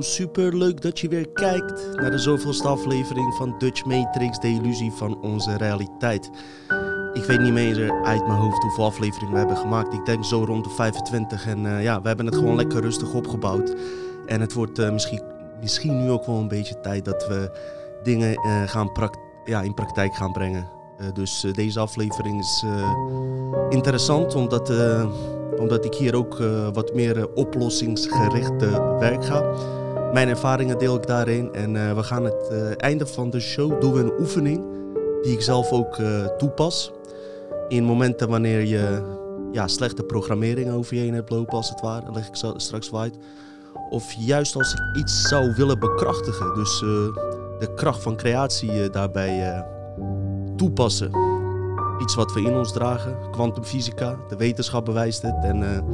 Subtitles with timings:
[0.00, 4.92] Super leuk dat je weer kijkt naar de zoveelste aflevering van Dutch Matrix, de illusie
[4.92, 6.30] van onze realiteit.
[7.12, 9.94] Ik weet niet meer uit mijn hoofd hoeveel afleveringen we hebben gemaakt.
[9.94, 13.14] Ik denk zo rond de 25 en uh, ja, we hebben het gewoon lekker rustig
[13.14, 13.74] opgebouwd.
[14.26, 15.22] En het wordt uh, misschien,
[15.60, 17.50] misschien nu ook wel een beetje tijd dat we
[18.02, 18.38] dingen
[18.68, 18.90] gaan
[19.44, 20.68] ja, in praktijk gaan brengen.
[21.14, 22.64] dus deze aflevering is
[23.70, 24.72] interessant omdat
[25.58, 26.38] omdat ik hier ook
[26.72, 28.60] wat meer uh, oplossingsgericht
[28.98, 29.42] werk ga.
[30.12, 31.54] Mijn ervaringen deel ik daarin.
[31.54, 34.64] En we gaan het einde van de show doen we een oefening
[35.22, 35.96] die ik zelf ook
[36.38, 36.92] toepas.
[37.68, 39.02] In momenten wanneer je
[39.52, 42.12] ja, slechte programmering over je heen hebt lopen, als het ware.
[42.12, 43.18] leg ik straks uit.
[43.90, 46.54] Of juist als ik iets zou willen bekrachtigen.
[46.54, 46.78] Dus
[47.58, 49.64] de kracht van creatie daarbij
[50.56, 51.10] toepassen
[52.00, 53.16] iets wat we in ons dragen.
[53.30, 55.34] Kwantumfysica, de wetenschap bewijst het.
[55.42, 55.84] En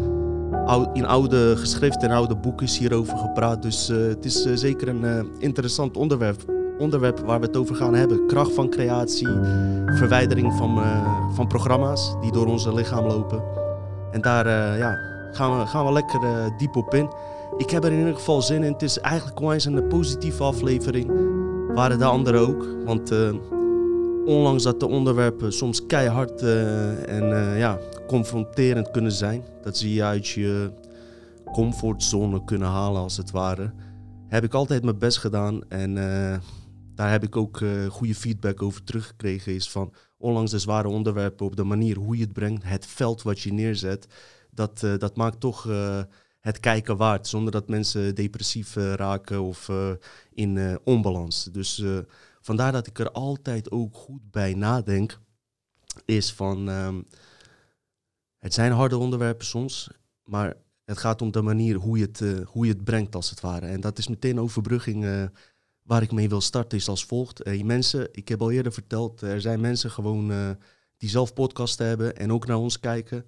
[0.93, 3.63] in oude geschriften en oude boeken is hierover gepraat.
[3.63, 6.45] Dus uh, het is uh, zeker een interessant onderwerp,
[6.79, 8.27] onderwerp waar we het over gaan hebben.
[8.27, 9.29] Kracht van creatie,
[9.87, 10.83] verwijdering van,
[11.35, 13.43] van programma's die door onze lichaam lopen.
[14.11, 14.47] En daar
[14.79, 14.99] ja,
[15.33, 16.21] gaan, we, gaan we lekker
[16.59, 17.09] diep op in.
[17.57, 18.73] Ik heb er in ieder geval zin in.
[18.73, 21.11] Het is eigenlijk eens een positieve aflevering.
[21.75, 22.67] Waren de anderen ook.
[22.85, 23.13] Want
[24.25, 26.43] Ondanks dat de onderwerpen soms keihard
[27.07, 30.73] en ja, confronterend kunnen zijn, dat ze je uit je
[31.53, 33.73] comfortzone kunnen halen als het ware,
[34.29, 35.69] heb ik altijd mijn best gedaan.
[35.69, 36.37] En uh,
[36.95, 39.55] daar heb ik ook goede feedback over teruggekregen.
[39.55, 43.23] Is van ondanks de zware onderwerpen, op de manier hoe je het brengt, het veld
[43.23, 44.07] wat je neerzet,
[44.51, 45.69] dat, dat maakt toch
[46.41, 47.27] het kijken waard.
[47.27, 49.71] Zonder dat mensen depressief raken of
[50.35, 51.45] in onbalans.
[51.45, 51.85] Dus
[52.45, 55.21] Vandaar dat ik er altijd ook goed bij nadenk.
[56.05, 56.69] Is van.
[56.69, 57.03] Ehm,
[58.45, 59.91] het zijn harde onderwerpen soms.
[60.25, 63.31] Maar het gaat om de manier hoe je het, uh, hoe je het brengt, als
[63.31, 63.67] het ware.
[63.67, 65.25] En dat is meteen overbrugging uh,
[65.83, 67.45] waar ik mee wil starten, is als volgt.
[67.45, 70.51] Hey, mensen, ik heb al eerder verteld, er zijn mensen gewoon uh,
[70.97, 73.27] die zelf podcasten hebben en ook naar ons kijken.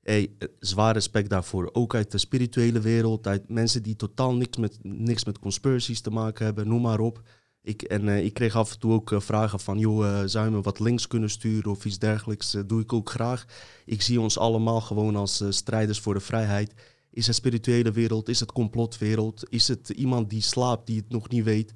[0.00, 1.70] Hey, zwaar respect daarvoor.
[1.72, 6.10] Ook uit de spirituele wereld, uit mensen die totaal niks met, niks met conspiracies te
[6.10, 7.22] maken hebben, noem maar op.
[7.62, 10.44] Ik, en uh, ik kreeg af en toe ook uh, vragen van, joh, uh, zou
[10.44, 12.56] je me wat links kunnen sturen of iets dergelijks?
[12.66, 13.44] doe ik ook graag.
[13.84, 16.74] Ik zie ons allemaal gewoon als strijders voor de vrijheid.
[17.10, 18.28] Is het spirituele wereld?
[18.28, 19.42] Is het complotwereld?
[19.48, 21.72] Is het iemand die slaapt, die het nog niet weet?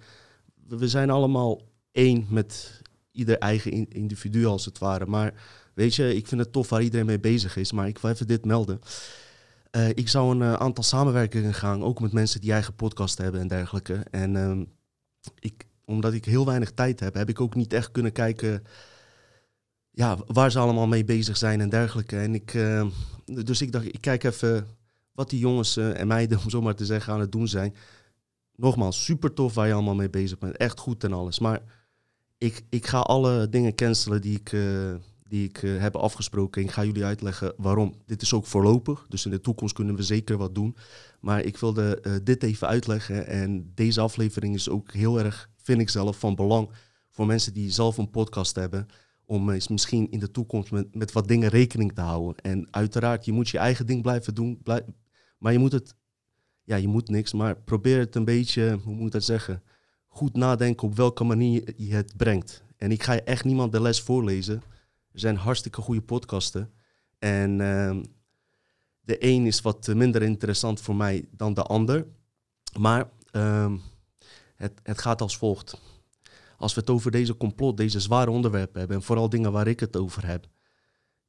[0.69, 1.61] We zijn allemaal
[1.93, 5.06] één met ieder eigen individu als het ware.
[5.06, 5.34] Maar
[5.75, 7.72] weet je, ik vind het tof waar iedereen mee bezig is.
[7.72, 8.81] Maar ik wil even dit melden.
[9.95, 13.95] ik zou een aantal samenwerkingen gaan, ook met mensen die eigen podcast hebben en dergelijke.
[14.11, 14.65] En ehm,
[15.39, 18.62] ik, omdat ik heel weinig tijd heb, heb ik ook niet echt kunnen kijken
[19.95, 22.19] ja, waar ze allemaal mee bezig zijn en dergelijke.
[22.19, 22.87] En ik, uh,
[23.25, 24.67] dus ik dacht, ik kijk even
[25.12, 27.75] wat die jongens uh, en meiden, om zo maar te zeggen, aan het doen zijn.
[28.56, 30.56] Nogmaals, super tof waar je allemaal mee bezig bent.
[30.56, 31.39] Echt goed en alles.
[31.39, 31.62] Maar
[32.39, 34.95] ik, ik ga alle dingen cancelen die ik, uh,
[35.28, 36.62] die ik heb afgesproken.
[36.62, 37.95] Ik ga jullie uitleggen waarom.
[38.06, 40.77] Dit is ook voorlopig, dus in de toekomst kunnen we zeker wat doen.
[41.21, 43.27] Maar ik wilde dit even uitleggen.
[43.27, 46.70] En deze aflevering is ook heel erg vind ik zelf van belang
[47.10, 48.86] voor mensen die zelf een podcast hebben.
[49.25, 52.36] Om eens misschien in de toekomst met, met wat dingen rekening te houden.
[52.36, 54.62] En uiteraard, je moet je eigen ding blijven doen.
[55.38, 55.94] maar je moet het,
[56.64, 59.62] ja, je moet niks, maar probeer het een beetje, hoe moet ik dat zeggen?
[60.06, 62.62] Goed nadenken op welke manier je het brengt.
[62.76, 64.62] En ik ga je echt niemand de les voorlezen.
[65.12, 66.70] Er zijn hartstikke goede podcasten.
[67.19, 67.97] En uh,
[69.00, 72.06] de een is wat minder interessant voor mij dan de ander.
[72.78, 73.72] Maar uh,
[74.64, 75.80] het, het gaat als volgt.
[76.56, 79.80] Als we het over deze complot, deze zware onderwerpen hebben, en vooral dingen waar ik
[79.80, 80.47] het over heb.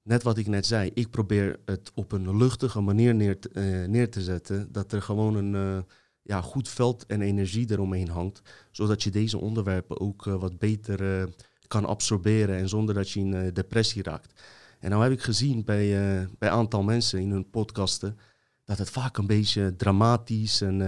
[0.02, 3.88] Net wat ik net zei, ik probeer het op een luchtige manier neer te, uh,
[3.88, 4.72] neer te zetten.
[4.72, 5.84] Dat er gewoon een uh,
[6.22, 8.42] ja, goed veld en energie eromheen hangt.
[8.72, 11.30] Zodat je deze onderwerpen ook uh, wat beter
[11.68, 14.42] kan absorberen en zonder dat je in depressie raakt.
[14.80, 15.90] En nou heb ik gezien bij,
[16.38, 18.18] bij een aantal mensen in hun podcasten
[18.64, 20.80] dat het vaak een beetje dramatisch en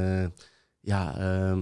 [0.80, 1.62] ja, ehm,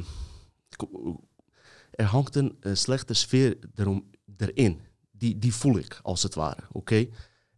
[1.91, 4.79] er hangt een uh, slechte sfeer erom, erin.
[5.11, 6.63] Die, die voel ik, als het ware.
[6.71, 7.07] Oké?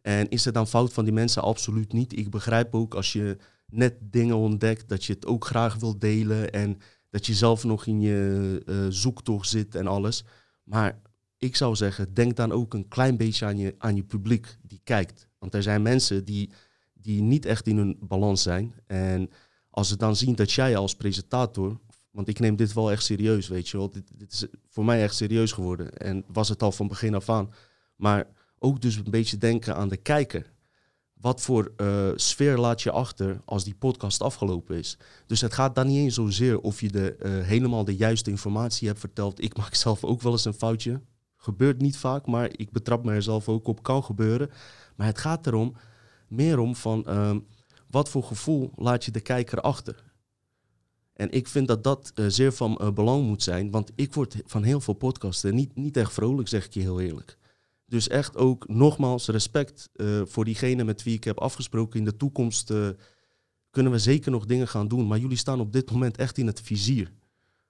[0.01, 1.41] En is het dan fout van die mensen?
[1.41, 2.17] Absoluut niet.
[2.17, 6.51] Ik begrijp ook als je net dingen ontdekt, dat je het ook graag wilt delen.
[6.51, 6.77] En
[7.09, 10.23] dat je zelf nog in je uh, zoektocht zit en alles.
[10.63, 11.01] Maar
[11.37, 14.81] ik zou zeggen, denk dan ook een klein beetje aan je, aan je publiek die
[14.83, 15.27] kijkt.
[15.39, 16.51] Want er zijn mensen die,
[16.93, 18.73] die niet echt in hun balans zijn.
[18.85, 19.29] En
[19.69, 21.79] als ze dan zien dat jij als presentator
[22.17, 23.89] want ik neem dit wel echt serieus, weet je.
[23.91, 25.97] Dit, dit, is voor mij echt serieus geworden.
[25.97, 27.53] En was het al van begin af aan.
[27.95, 28.27] Maar
[28.59, 30.51] ook dus een beetje denken aan de kijker.
[31.13, 34.97] wat voor uh, sfeer laat je achter als die podcast afgelopen is.
[35.25, 38.87] Dus het gaat dan niet eens zozeer of je de, uh, helemaal de juiste informatie
[38.87, 39.43] hebt verteld.
[39.43, 41.01] Ik maak zelf ook wel eens een foutje.
[41.35, 43.83] Gebeurt niet vaak, maar ik betrap me er zelf ook op.
[43.83, 44.49] Kan gebeuren.
[44.95, 45.75] Maar het gaat erom,
[46.27, 47.35] meer om van uh,
[47.89, 50.06] wat voor gevoel laat je de kijker achter.
[51.17, 54.35] En ik vind dat dat uh, zeer van uh, belang moet zijn, want ik word
[54.45, 57.37] van heel veel podcasten niet, niet echt vrolijk, zeg ik je heel eerlijk.
[57.85, 61.99] Dus echt ook nogmaals respect uh, voor diegene met wie ik heb afgesproken.
[61.99, 62.73] In de toekomst
[63.69, 66.47] kunnen we zeker nog dingen gaan doen, maar jullie staan op dit moment echt in
[66.47, 67.11] het vizier.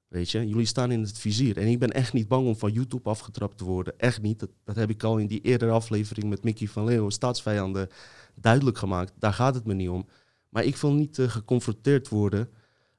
[0.07, 1.57] Weet je, jullie staan in het vizier.
[1.57, 3.99] En ik ben echt niet bang om van YouTube afgetrapt te worden.
[3.99, 4.39] Echt niet.
[4.39, 7.89] Dat, dat heb ik al in die eerdere aflevering met Mickey van Leeuwen, Staatsvijanden,
[8.35, 9.13] duidelijk gemaakt.
[9.19, 10.07] Daar gaat het me niet om.
[10.49, 12.49] Maar ik wil niet geconfronteerd worden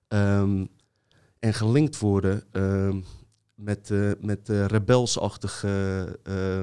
[0.08, 0.68] Um,
[1.38, 3.04] en gelinkt worden um,
[3.54, 6.62] met, uh, met uh, rebelsachtige uh,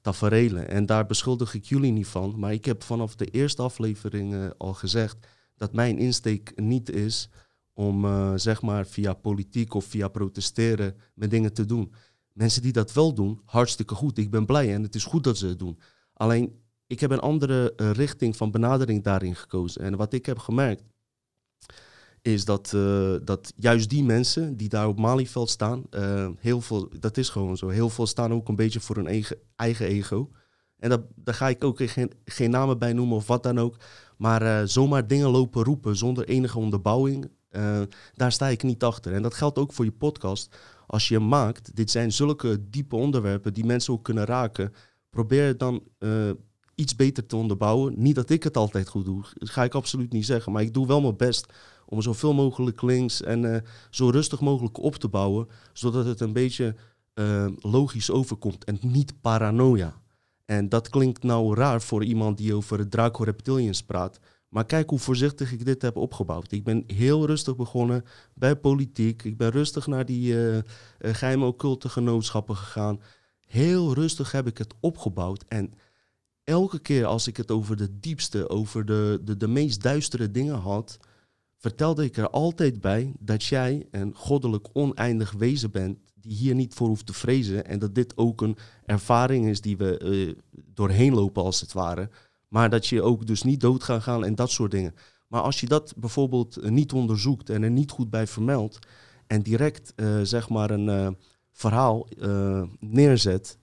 [0.00, 0.68] taferelen.
[0.68, 2.38] En daar beschuldig ik jullie niet van.
[2.38, 5.26] Maar ik heb vanaf de eerste aflevering al gezegd
[5.56, 7.28] dat mijn insteek niet is
[7.72, 8.06] om
[8.38, 11.92] zeg maar via politiek of via protesteren met dingen te doen.
[12.32, 14.18] Mensen die dat wel doen, hartstikke goed.
[14.18, 15.78] Ik ben blij en het is goed dat ze het doen.
[16.12, 19.82] Alleen, ik heb een andere richting van benadering daarin gekozen.
[19.82, 20.82] En wat ik heb gemerkt,
[22.22, 26.88] is dat, uh, dat juist die mensen die daar op Malieveld staan, uh, heel veel,
[27.00, 30.30] dat is gewoon zo, heel veel staan ook een beetje voor hun eigen, eigen ego.
[30.78, 33.76] En dat, daar ga ik ook geen, geen namen bij noemen of wat dan ook.
[34.16, 37.30] Maar uh, zomaar dingen lopen roepen zonder enige onderbouwing,
[38.14, 39.12] daar sta ik niet achter.
[39.12, 40.56] En dat geldt ook voor je podcast.
[40.86, 44.72] Als je maakt, dit zijn zulke diepe onderwerpen die mensen ook kunnen raken.
[45.10, 45.82] Probeer dan
[46.74, 47.94] iets beter te onderbouwen.
[47.96, 50.52] Niet dat ik het altijd goed doe, dat ga ik absoluut niet zeggen.
[50.52, 51.52] Maar ik doe wel mijn best
[51.90, 53.56] om zoveel mogelijk links en uh,
[53.90, 56.74] zo rustig mogelijk op te bouwen, zodat het een beetje
[57.14, 60.00] uh, logisch overkomt en niet paranoia.
[60.44, 64.20] En dat klinkt nou raar voor iemand die over Draco Reptilians praat.
[64.48, 66.52] Maar kijk hoe voorzichtig ik dit heb opgebouwd.
[66.52, 68.04] Ik ben heel rustig begonnen
[68.34, 69.22] bij politiek.
[69.22, 70.58] Ik ben rustig naar die uh,
[70.98, 73.00] geheime occulte genootschappen gegaan.
[73.46, 75.44] Heel rustig heb ik het opgebouwd.
[75.48, 75.74] En
[76.44, 80.58] elke keer als ik het over de diepste, over de, de, de meest duistere dingen
[80.58, 80.98] had,
[81.60, 86.74] vertelde ik er altijd bij dat jij een goddelijk oneindig wezen bent die hier niet
[86.74, 90.34] voor hoeft te vrezen en dat dit ook een ervaring is die we uh,
[90.74, 92.10] doorheen lopen als het ware,
[92.48, 94.94] maar dat je ook dus niet dood gaat gaan en dat soort dingen.
[95.28, 98.78] Maar als je dat bijvoorbeeld uh, niet onderzoekt en er niet goed bij vermeldt
[99.26, 101.16] en direct uh, zeg maar een
[101.52, 102.08] verhaal
[102.78, 103.58] neerzet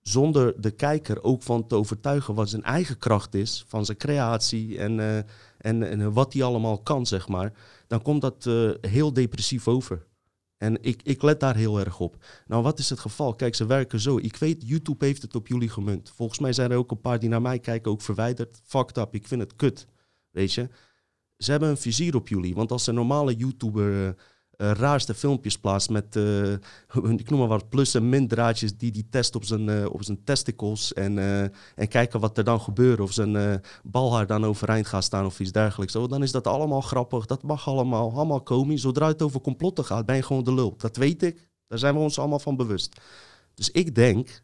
[0.00, 4.78] zonder de kijker ook van te overtuigen wat zijn eigen kracht is, van zijn creatie
[4.78, 5.24] en,
[5.62, 7.52] en, en wat hij allemaal kan, zeg maar,
[7.86, 10.06] dan komt dat uh, heel depressief over.
[10.56, 12.24] En ik, ik let daar heel erg op.
[12.46, 13.34] Nou, wat is het geval?
[13.34, 14.18] Kijk, ze werken zo.
[14.18, 16.10] Ik weet, YouTube heeft het op jullie gemunt.
[16.14, 18.60] Volgens mij zijn er ook een paar die naar mij kijken ook verwijderd.
[18.64, 19.86] Fucked up, ik vind het kut.
[20.30, 20.68] Weet je?
[21.36, 22.54] Ze hebben een vizier op jullie.
[22.54, 24.16] Want als een normale YouTuber...
[24.56, 26.52] Uh, raarste filmpjes plaatst met, uh,
[27.16, 30.24] ik noem maar wat, plus- en min-draadjes die die test op zijn, uh, op zijn
[30.24, 31.18] testicles en,
[31.74, 33.00] en kijken wat er dan gebeurt.
[33.00, 35.96] Of zijn balhaar dan overeind gaat staan of iets dergelijks.
[35.96, 38.80] Oh, dan is dat allemaal grappig, dat mag allemaal, allemaal komisch.
[38.80, 40.74] Zodra het over complotten gaat, ben je gewoon de lul.
[40.76, 43.00] Dat weet ik, daar zijn we ons allemaal van bewust.
[43.54, 44.42] Dus ik denk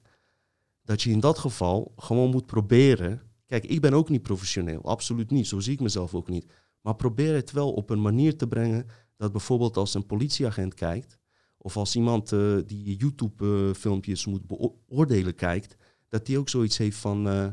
[0.83, 3.23] dat je in dat geval gewoon moet proberen...
[3.47, 5.47] Kijk, ik ben ook niet professioneel, absoluut niet.
[5.47, 6.53] Zo zie ik mezelf ook niet.
[6.81, 8.87] Maar probeer het wel op een manier te brengen
[9.19, 11.19] dat bijvoorbeeld als een politieagent kijkt,
[11.59, 15.77] of als iemand uh, die YouTube-filmpjes moet beoordelen kijkt,
[16.09, 17.53] dat die ook zoiets heeft van: hé, uh,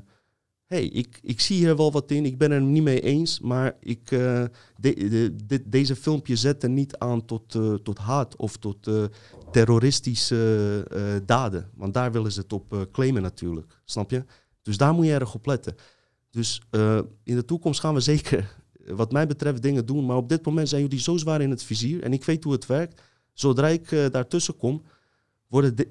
[0.65, 3.75] hey, ik, ik zie hier wel wat in, ik ben er niet mee eens, maar
[3.79, 4.49] ik, de,
[5.45, 8.89] de, deze filmpjes zetten niet aan tot, tot haat of tot
[9.51, 11.69] terroristische daden.
[11.73, 14.23] Want daar willen ze het op claimen natuurlijk, snap je?
[14.61, 15.75] Dus daar moet je erg op letten.
[16.29, 16.61] Dus
[17.23, 20.05] in de toekomst gaan we zeker wat mij betreft dingen doen.
[20.05, 22.03] Maar op dit moment zijn jullie zo zwaar in het vizier.
[22.03, 23.01] En ik weet hoe het werkt.
[23.33, 24.83] Zodra ik uh, daartussen kom,
[25.47, 25.85] word,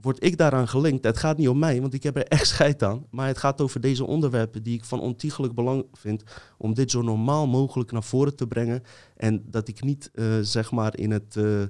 [0.00, 1.04] word ik daaraan gelinkt.
[1.04, 3.06] Het gaat niet om mij, want ik heb er echt scheid aan.
[3.10, 6.22] Maar het gaat over deze onderwerpen die ik van ontiegelijk belang vind.
[6.58, 8.82] Om dit zo normaal mogelijk naar voren te brengen.
[9.16, 11.36] En dat ik niet, uh, zeg maar, in het...
[11.36, 11.62] Uh,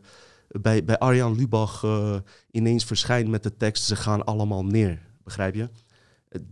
[0.61, 1.85] bij, bij Arjan Lubach
[2.51, 3.85] ineens verschijn met de tekst...
[3.85, 5.03] ze gaan allemaal neer.
[5.25, 5.69] Begrijp je?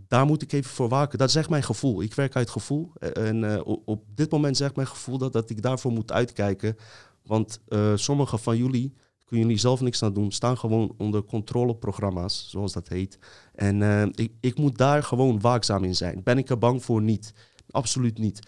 [0.08, 1.18] Daar moet ik even voor waken.
[1.18, 2.02] Dat zegt mijn gevoel.
[2.02, 2.92] Ik werk uit gevoel.
[2.98, 6.76] En uh, op dit moment zegt mijn gevoel dat, dat ik daarvoor moet uitkijken.
[7.22, 12.46] Want uh, sommige van jullie, kunnen jullie zelf niks aan doen, staan gewoon onder controleprogramma's,
[12.50, 13.18] zoals dat heet.
[13.54, 16.22] En uh, ik, ik moet daar gewoon waakzaam in zijn.
[16.22, 17.02] Ben ik er bang voor?
[17.02, 17.32] Niet.
[17.70, 18.40] Absoluut niet.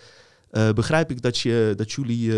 [0.50, 2.32] begrijp ik dat, je, dat jullie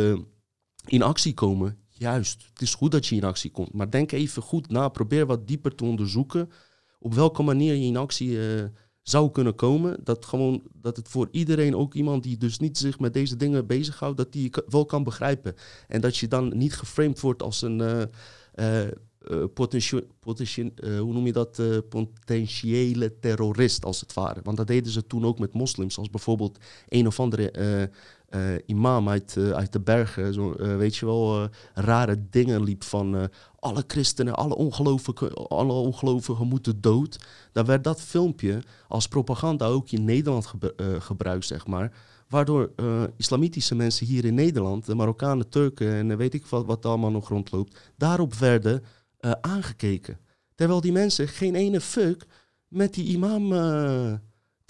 [0.86, 1.78] in actie komen?
[1.88, 2.46] Juist.
[2.52, 3.72] Het is goed dat je in actie komt.
[3.72, 4.88] Maar denk even goed na.
[4.88, 6.50] Probeer wat dieper te onderzoeken
[7.00, 8.64] op welke manier je in actie uh,
[9.02, 9.98] zou kunnen komen.
[10.04, 13.66] Dat, gewoon, dat het voor iedereen, ook iemand die dus niet zich met deze dingen
[13.66, 15.54] bezighoudt, dat die wel kan begrijpen.
[15.88, 18.82] En dat je dan niet geframed wordt als een uh,
[19.30, 20.06] uh, potentiële,
[20.98, 21.62] hoe noem je dat?
[21.88, 24.40] potentiële terrorist, als het ware.
[24.42, 27.90] Want dat deden ze toen ook met moslims, als bijvoorbeeld een of andere
[28.30, 32.82] uh, imam uit, uh, uit de bergen, zo, uh, weet je wel, rare dingen liep
[32.84, 37.18] van alle christenen, alle ongelovigen, alle ongelovigen moeten dood.
[37.52, 40.52] Dan werd dat filmpje als propaganda ook in Nederland
[40.98, 41.92] gebruikt, zeg maar.
[42.28, 42.70] Waardoor
[43.16, 47.28] islamitische mensen hier in Nederland, de Marokkanen, Turken en weet ik wat, wat allemaal nog
[47.28, 48.84] rondloopt, daarop werden
[49.40, 50.18] aangekeken.
[50.54, 52.26] Terwijl die mensen geen ene fuck
[52.68, 53.52] met die imam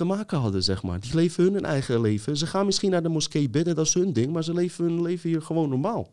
[0.01, 1.01] te maken hadden, zeg maar.
[1.01, 2.37] Die leven hun eigen leven.
[2.37, 5.03] Ze gaan misschien naar de moskee bidden, dat is hun ding, maar ze leven hun
[5.03, 6.11] leven hier gewoon normaal.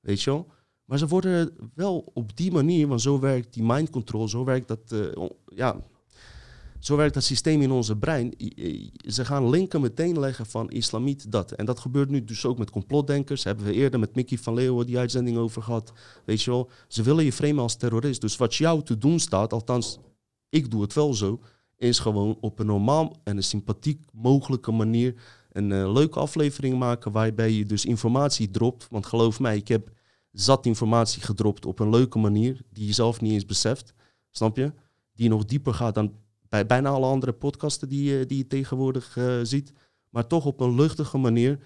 [0.00, 0.46] Weet je wel?
[0.84, 4.68] Maar ze worden wel op die manier, want zo werkt die mind control, zo werkt
[4.68, 5.76] dat, uh, ja,
[6.78, 8.34] zo werkt dat systeem in onze brein.
[9.06, 11.52] Ze gaan linken meteen leggen van islamiet dat.
[11.52, 13.44] En dat gebeurt nu dus ook met complotdenkers.
[13.44, 15.92] Hebben we eerder met Mickey van Leeuwen die uitzending over gehad.
[16.24, 18.20] Weet je wel, ze willen je framen als terrorist.
[18.20, 19.98] Dus wat jou te doen staat, althans,
[20.48, 21.40] ik doe het wel zo
[21.78, 25.14] is gewoon op een normaal en een sympathiek mogelijke manier
[25.52, 28.86] een uh, leuke aflevering maken waarbij je dus informatie dropt.
[28.90, 29.90] Want geloof mij, ik heb
[30.32, 33.94] zat informatie gedropt op een leuke manier die je zelf niet eens beseft.
[34.30, 34.72] Snap je?
[35.12, 36.12] Die nog dieper gaat dan
[36.48, 39.72] bij bijna alle andere podcasten die, die je tegenwoordig uh, ziet.
[40.08, 41.58] Maar toch op een luchtige manier,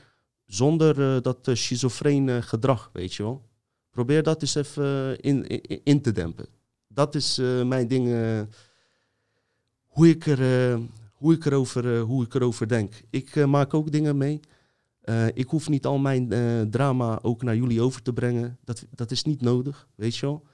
[0.47, 3.43] zonder dat schizofreen gedrag, weet je wel.
[3.91, 6.47] Probeer dat eens even in, in, in, te dempen.
[6.89, 8.09] Dat is mijn ding
[9.93, 10.81] hoe ik, er, uh,
[11.13, 13.03] hoe ik, erover, uh, hoe ik erover denk.
[13.11, 14.41] Ik uh, maak ook dingen mee.
[15.35, 16.29] ik hoef niet al mijn
[16.71, 18.59] drama ook naar jullie over te brengen.
[18.65, 20.47] Dat, dat is niet nodig, weet je wel.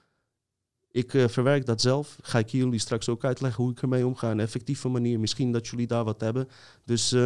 [0.91, 2.17] Ik verwerk dat zelf.
[2.23, 4.31] Ga ik jullie straks ook uitleggen hoe ik ermee omga.
[4.31, 5.21] Een effectieve manier.
[5.21, 6.49] Misschien dat jullie daar wat hebben.
[6.85, 7.17] Dus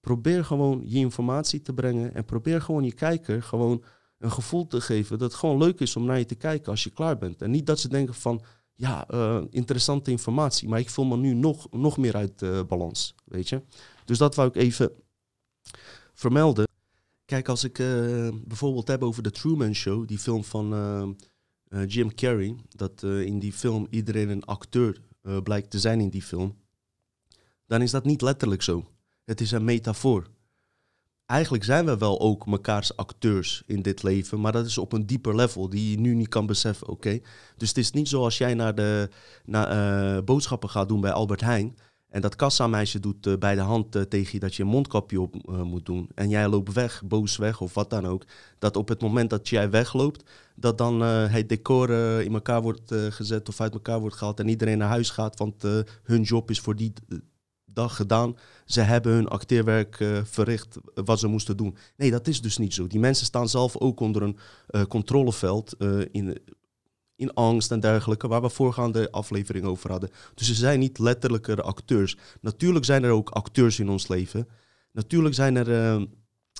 [0.00, 2.14] probeer gewoon je informatie te brengen.
[2.14, 3.84] En probeer gewoon je kijker gewoon
[4.18, 5.18] een gevoel te geven.
[5.18, 7.42] Dat het gewoon leuk is om naar je te kijken als je klaar bent.
[7.42, 8.42] En niet dat ze denken van
[8.78, 10.68] ja, uh, interessante informatie.
[10.68, 13.62] Maar ik voel me nu nog, nog meer uit uh, balans, weet je.
[14.04, 14.92] Dus dat wou ik even
[16.14, 16.66] vermelden.
[17.24, 21.16] Kijk, als ik uh, bijvoorbeeld heb over de Truman Show, die film van
[21.86, 25.00] Jim Carrey, dat in die film iedereen een acteur
[25.42, 26.56] blijkt te zijn in die film,
[27.66, 28.88] dan is dat niet letterlijk zo.
[29.24, 30.26] Het is een metafoor
[31.28, 35.06] eigenlijk zijn we wel ook mekaars acteurs in dit leven, maar dat is op een
[35.06, 37.20] dieper level die je nu niet kan beseffen, oké?
[37.56, 39.08] Dus het is niet zoals jij naar de
[39.44, 41.76] naar, uh, boodschappen gaat doen bij Albert Heijn
[42.08, 45.20] en dat kassameisje doet uh, bij de hand uh, tegen je dat je een mondkapje
[45.20, 48.24] op moet doen en jij loopt weg, boos weg of wat dan ook,
[48.58, 53.48] dat op het moment dat jij wegloopt, dat dan het decor in elkaar wordt gezet
[53.48, 55.62] of uit elkaar wordt gehaald en iedereen naar huis gaat, want
[56.02, 56.92] hun job is voor die
[57.72, 58.36] dag gedaan.
[58.64, 61.76] Ze hebben hun acteerwerk uh, verricht wat ze moesten doen.
[61.96, 62.86] Nee, dat is dus niet zo.
[62.86, 64.38] Die mensen staan zelf ook onder een
[64.70, 65.74] uh, controleveld
[66.10, 66.38] in,
[67.16, 70.10] in angst en dergelijke, waar we voorgaande aflevering over hadden.
[70.34, 72.16] Dus ze zijn niet letterlijke acteurs.
[72.40, 74.48] Natuurlijk zijn er ook acteurs in ons leven.
[74.92, 75.98] Natuurlijk zijn er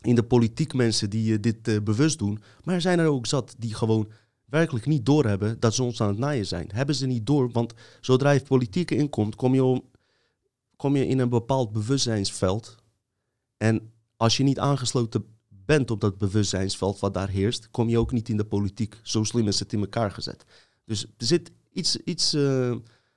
[0.02, 2.38] in de politiek mensen die dit bewust doen.
[2.64, 4.08] Maar er zijn er ook zat die gewoon
[4.44, 6.70] werkelijk niet doorhebben dat ze ons aan het naaien zijn.
[6.72, 9.82] Hebben ze niet door, want zodra je politiek inkomt, kom je om
[10.78, 12.76] kom je in een bepaald bewustzijnsveld.
[13.56, 18.12] En als je niet aangesloten bent op dat bewustzijnsveld wat daar heerst, kom je ook
[18.12, 19.00] niet in de politiek.
[19.02, 20.44] Zo slim is het in elkaar gezet.
[20.84, 22.76] Dus er zit iets, iets uh,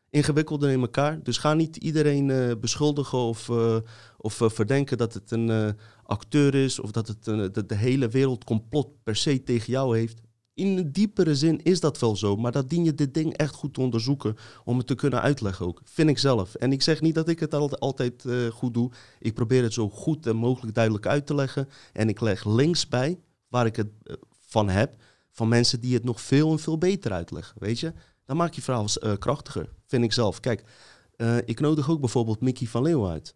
[0.09, 1.23] ingewikkelder in elkaar.
[1.23, 3.77] Dus ga niet iedereen uh, beschuldigen of, uh,
[4.17, 9.03] of verdenken dat het een acteur is of dat het de, de hele wereld complot
[9.03, 10.21] per se tegen jou heeft
[10.61, 13.55] in een diepere zin is dat wel zo, maar dat dien je dit ding echt
[13.55, 15.81] goed te onderzoeken om het te kunnen uitleggen ook.
[15.83, 16.55] Vind ik zelf.
[16.55, 18.91] En ik zeg niet dat ik het altijd uh, goed doe.
[19.19, 21.69] Ik probeer het zo goed en mogelijk duidelijk uit te leggen.
[21.93, 25.01] En ik leg links bij waar ik het uh, van heb,
[25.31, 27.55] van mensen die het nog veel en veel beter uitleggen.
[27.59, 27.93] Weet je,
[28.25, 30.39] dan maak je verhaal uh, krachtiger, vind ik zelf.
[30.39, 30.63] Kijk,
[31.45, 33.35] ik nodig ook bijvoorbeeld Mickey van Leeuw uit.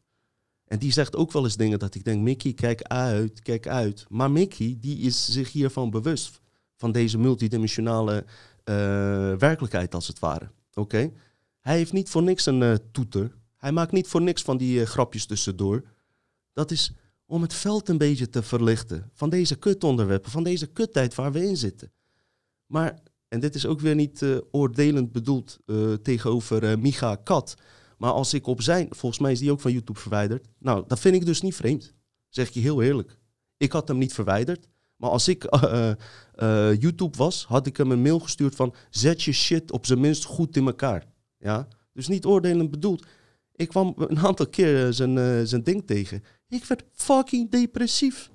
[0.66, 4.06] En die zegt ook wel eens dingen dat ik denk, Mickey, kijk uit, kijk uit.
[4.10, 6.42] Maar Mickey, die is zich hiervan bewust
[6.76, 8.26] van deze multidimensionale
[8.66, 8.76] uh,
[9.36, 10.50] werkelijkheid, als het ware.
[10.74, 11.12] Oké?
[11.60, 13.36] Hij heeft niet voor niks een uh, toeter.
[13.58, 15.84] Hij maakt niet voor niks van die uh, grapjes tussendoor.
[16.54, 16.92] Dat is
[17.26, 21.46] om het veld een beetje te verlichten van deze kutonderwerpen, van deze kuttijd waar we
[21.46, 21.92] in zitten.
[22.66, 25.60] Maar, en dit is ook weer niet oordelend bedoeld
[26.02, 27.56] tegenover Micha Kat,
[27.98, 30.48] maar als ik op zijn, volgens mij is die ook van YouTube verwijderd.
[30.58, 31.94] Nou, dat vind ik dus niet vreemd.
[32.30, 33.18] Zeg ik je heel eerlijk.
[33.58, 34.68] Ik had hem niet verwijderd.
[34.96, 35.92] Maar als ik uh,
[36.84, 40.24] YouTube was, had ik hem een mail gestuurd van zet je shit op zijn minst
[40.24, 41.06] goed in elkaar.
[41.38, 41.68] Ja?
[41.94, 43.06] Dus niet oordelend bedoeld.
[43.56, 46.24] Ik kwam een aantal keer zijn, zijn ding tegen.
[46.48, 48.32] Ik werd fucking depressief.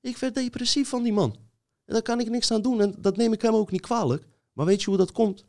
[0.00, 1.36] Ik werd depressief van die man.
[1.84, 4.26] En daar kan ik niks aan doen en dat neem ik hem ook niet kwalijk.
[4.52, 5.44] Maar weet je hoe dat komt?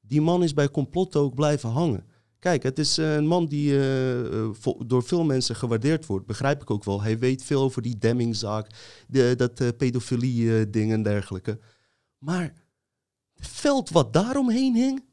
[0.00, 2.06] Die man is bij complotten ook blijven hangen.
[2.44, 4.50] Kijk, het is eh, een man die uh,
[4.86, 6.26] door veel mensen gewaardeerd wordt.
[6.26, 7.02] Begrijp ik ook wel.
[7.02, 8.70] Hij weet veel over die Demmingzaak,
[9.08, 11.58] de, dat uh, pedofilie ding en dergelijke.
[12.18, 12.52] Maar
[13.34, 15.04] het veld wat daaromheen hing,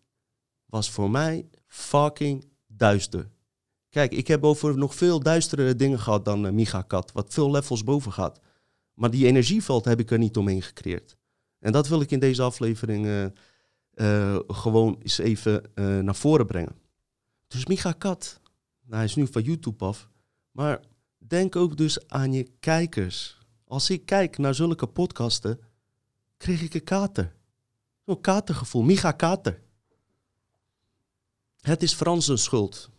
[0.66, 3.30] was voor mij fucking duister.
[3.90, 7.52] Kijk, ik heb over nog veel duistere dingen gehad dan uh, Micha Kat, wat veel
[7.52, 8.40] levels boven gaat.
[8.94, 11.18] Maar die energieveld heb ik er niet omheen gecreëerd.
[11.60, 13.32] En dat wil ik in deze aflevering
[14.48, 15.64] gewoon eens even
[16.06, 16.82] naar voren brengen.
[17.52, 18.40] Dus Micha Kat,
[18.82, 20.10] nou, hij is nu van YouTube af.
[20.52, 20.80] Maar
[21.18, 23.38] denk ook dus aan je kijkers.
[23.68, 25.60] Als ik kijk naar zulke podcasten,
[26.38, 27.36] kreeg ik een kater.
[28.06, 29.62] Zo'n katergevoel, Micha Kater.
[31.62, 32.90] Het is Frans zijn schuld.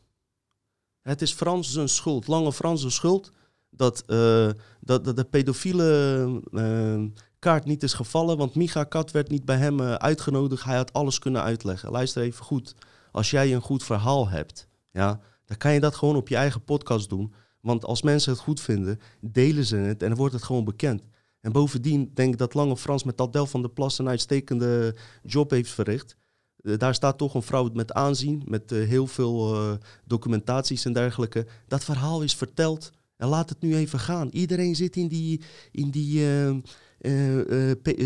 [1.01, 3.33] Het is Frans zijn schuld, lange Frans zijn schuld,
[3.71, 7.05] dat, uh, dat, dat, de pedofiele uh,
[7.39, 8.37] kaart niet is gevallen.
[8.37, 10.65] Want Micha Kat werd niet bij hem uh, uitgenodigd.
[10.65, 11.91] Hij had alles kunnen uitleggen.
[11.91, 12.75] Luister even goed
[13.13, 16.65] als jij een goed verhaal hebt, ja, dan kan je dat gewoon op je eigen
[16.65, 17.33] podcast doen.
[17.61, 21.03] Want als mensen het goed vinden, delen ze het en dan wordt het gewoon bekend.
[21.41, 25.51] En bovendien denk ik dat Lange Frans met Adel van der Plas een uitstekende job
[25.51, 26.17] heeft verricht.
[26.63, 29.73] Uh, daar staat toch een vrouw met aanzien, met uh, heel veel uh,
[30.05, 31.47] documentaties en dergelijke.
[31.67, 34.29] Dat verhaal is verteld en laat het nu even gaan.
[34.29, 36.27] Iedereen zit in die, in die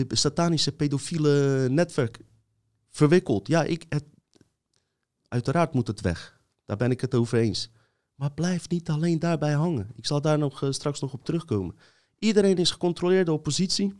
[0.08, 2.20] satanische pedofiele netwerk
[2.90, 3.48] verwikkeld.
[3.48, 3.84] Ja, ik,
[5.28, 6.40] Uiteraard moet het weg.
[6.64, 7.70] Daar ben ik het over eens.
[8.14, 9.90] Maar blijf niet alleen daarbij hangen.
[9.94, 11.76] Ik zal daar nog, uh, straks nog op terugkomen.
[12.18, 13.94] Iedereen is gecontroleerde oppositie.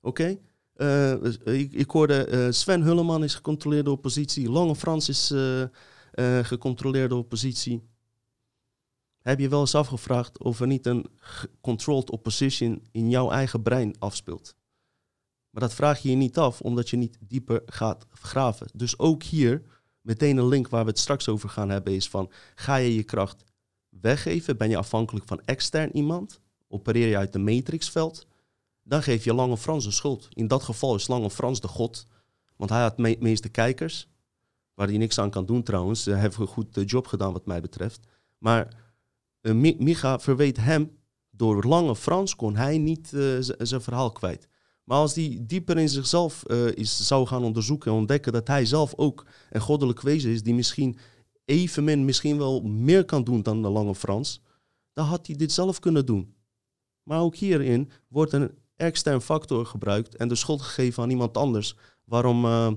[0.00, 0.38] Oké?
[0.76, 4.50] Uh, eh, ik, hoorde Sven Hulleman is gecontroleerde oppositie.
[4.50, 5.34] Lange Frans is
[6.42, 7.82] gecontroleerde oppositie.
[9.18, 11.06] Heb je wel eens afgevraagd of er niet een
[11.60, 14.56] controlled opposition in jouw eigen brein afspeelt?
[15.50, 18.66] Maar dat vraag je je niet af, omdat je niet dieper gaat graven.
[18.74, 19.62] Dus ook hier
[20.08, 23.02] meteen een link waar we het straks over gaan hebben is van, ga je je
[23.02, 23.44] kracht
[23.88, 24.56] weggeven?
[24.56, 26.40] Ben je afhankelijk van extern iemand?
[26.68, 28.26] Opereer je uit de matrixveld?
[28.82, 30.28] Dan geef je Lange Frans een schuld.
[30.32, 32.06] In dat geval is Lange Frans de god,
[32.56, 34.08] want hij had de meeste kijkers,
[34.74, 36.04] waar hij niks aan kan doen trouwens.
[36.04, 38.06] Hij heeft een goed eh, job gedaan wat mij betreft.
[38.38, 38.74] Maar
[39.40, 40.98] uh, Micha verweet hem,
[41.30, 44.48] door Lange Frans kon hij niet uh, zijn verhaal kwijt.
[44.88, 48.64] Maar als hij dieper in zichzelf uh, is, zou gaan onderzoeken en ontdekken dat hij
[48.64, 50.98] zelf ook een goddelijk wezen is, die misschien
[51.44, 54.42] evenmin, misschien wel meer kan doen dan de lange Frans,
[54.92, 56.34] dan had hij dit zelf kunnen doen.
[57.02, 61.76] Maar ook hierin wordt een extern factor gebruikt en de schuld gegeven aan iemand anders,
[62.04, 62.72] waarom uh,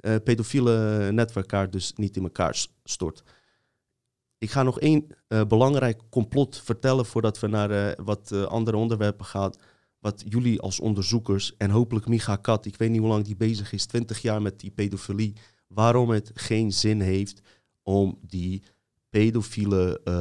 [0.00, 3.22] pedofiele netwerkkaart dus niet in elkaar stort.
[4.38, 5.06] Ik ga nog één
[5.48, 9.52] belangrijk complot vertellen voordat we naar wat andere onderwerpen gaan
[10.06, 13.72] wat jullie als onderzoekers en hopelijk Micha Kat, ik weet niet hoe lang die bezig
[13.72, 17.40] is, 20 jaar met die pedofilie, waarom het geen zin heeft
[17.82, 18.62] om die
[19.10, 20.14] pedofiele, uh,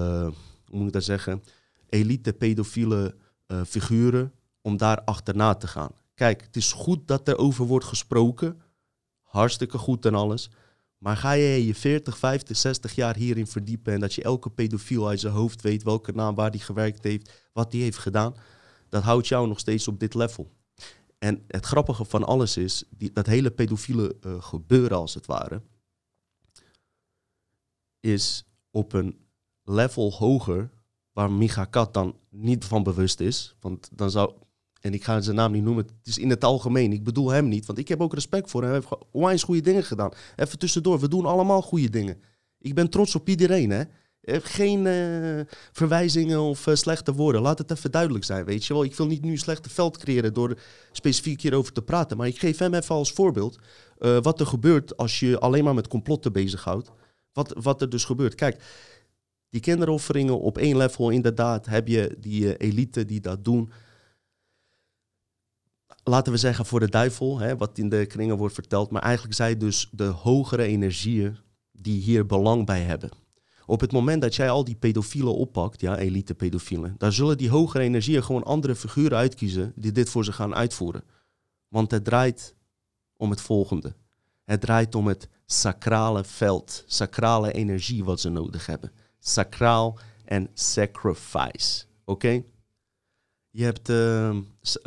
[0.65, 1.43] hoe moet ik dat zeggen,
[1.89, 3.15] elite pedofiele
[3.47, 5.91] uh, figuren, om daar achterna te gaan.
[6.13, 8.61] Kijk, het is goed dat er over wordt gesproken,
[9.21, 10.49] hartstikke goed en alles,
[10.97, 15.07] maar ga je je 40, 50, 60 jaar hierin verdiepen en dat je elke pedofiel
[15.07, 18.35] uit zijn hoofd weet welke naam, waar die gewerkt heeft, wat die heeft gedaan,
[18.95, 20.51] dat houdt jou nog steeds op dit level.
[21.17, 25.61] En het grappige van alles is, die, dat hele pedofiele uh, gebeuren als het ware,
[27.99, 29.17] is op een
[29.63, 30.69] level hoger
[31.11, 33.55] waar Micha Kat dan niet van bewust is.
[33.59, 34.33] Want dan zou,
[34.81, 36.93] en ik ga zijn naam niet noemen, het is in het algemeen.
[36.93, 38.71] Ik bedoel hem niet, want ik heb ook respect voor hem.
[38.71, 40.11] Hij heeft onwijs goede dingen gedaan.
[40.35, 42.21] Even tussendoor, we doen allemaal goede dingen.
[42.59, 43.83] Ik ben trots op iedereen, hè.
[44.27, 47.41] Geen uh, verwijzingen of uh, slechte woorden.
[47.41, 48.83] Laat het even duidelijk zijn, weet je wel.
[48.83, 50.57] Ik wil niet nu een slechte veld creëren door
[50.91, 52.17] specifiek hierover te praten.
[52.17, 53.59] Maar ik geef hem even als voorbeeld
[54.21, 56.91] wat er gebeurt als je alleen maar met complotten bezighoudt.
[57.33, 58.35] Wat, wat er dus gebeurt.
[58.35, 58.63] Kijk,
[59.49, 63.71] die kinderofferingen op één level, inderdaad, heb je die elite die dat doen.
[66.03, 68.91] Laten we zeggen voor de duivel, hè, wat in de kringen wordt verteld.
[68.91, 71.37] Maar eigenlijk zijn dus de hogere energieën
[71.71, 73.09] die hier belang bij hebben.
[73.65, 77.49] Op het moment dat jij al die pedofielen oppakt, ja, elite pedofielen, dan zullen die
[77.49, 81.03] hogere energieën gewoon andere figuren uitkiezen die dit voor ze gaan uitvoeren.
[81.67, 82.55] Want het draait
[83.17, 83.95] om het volgende.
[84.43, 88.91] Het draait om het sacrale veld, sacrale energie wat ze nodig hebben.
[89.19, 91.85] Sacraal en sacrifice.
[92.05, 92.43] Oké?
[93.49, 94.37] Je hebt uh,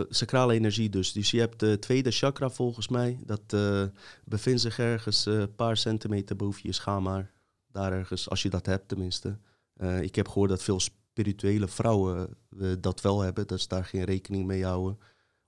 [0.09, 1.13] sacrale energie dus.
[1.13, 3.19] Dus je hebt de tweede chakra volgens mij.
[3.25, 3.83] Dat uh,
[4.25, 7.33] bevindt zich ergens een paar centimeter boven je schaamhaar
[7.73, 9.39] daar ergens, als je dat hebt tenminste.
[9.79, 13.85] Eh, ik heb gehoord dat veel spirituele vrouwen uh, dat wel hebben, dat ze daar
[13.85, 14.99] geen rekening mee houden.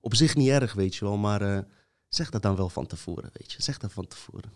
[0.01, 1.59] Op zich niet erg, weet je wel, maar uh,
[2.09, 3.63] zeg dat dan wel van tevoren, weet je.
[3.63, 4.53] Zeg dat van tevoren.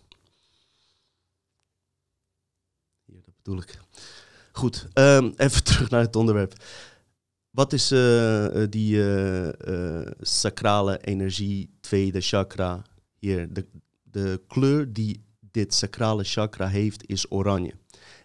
[3.05, 3.79] Hier, dat bedoel ik.
[4.51, 6.53] Goed, um, even terug naar het onderwerp.
[7.49, 7.87] Wat is
[8.69, 9.03] die
[10.19, 12.81] sacrale energie, tweede chakra?
[13.19, 13.65] Hier, de,
[14.03, 15.24] de kleur die
[15.55, 17.73] dit sacrale chakra heeft, is oranje.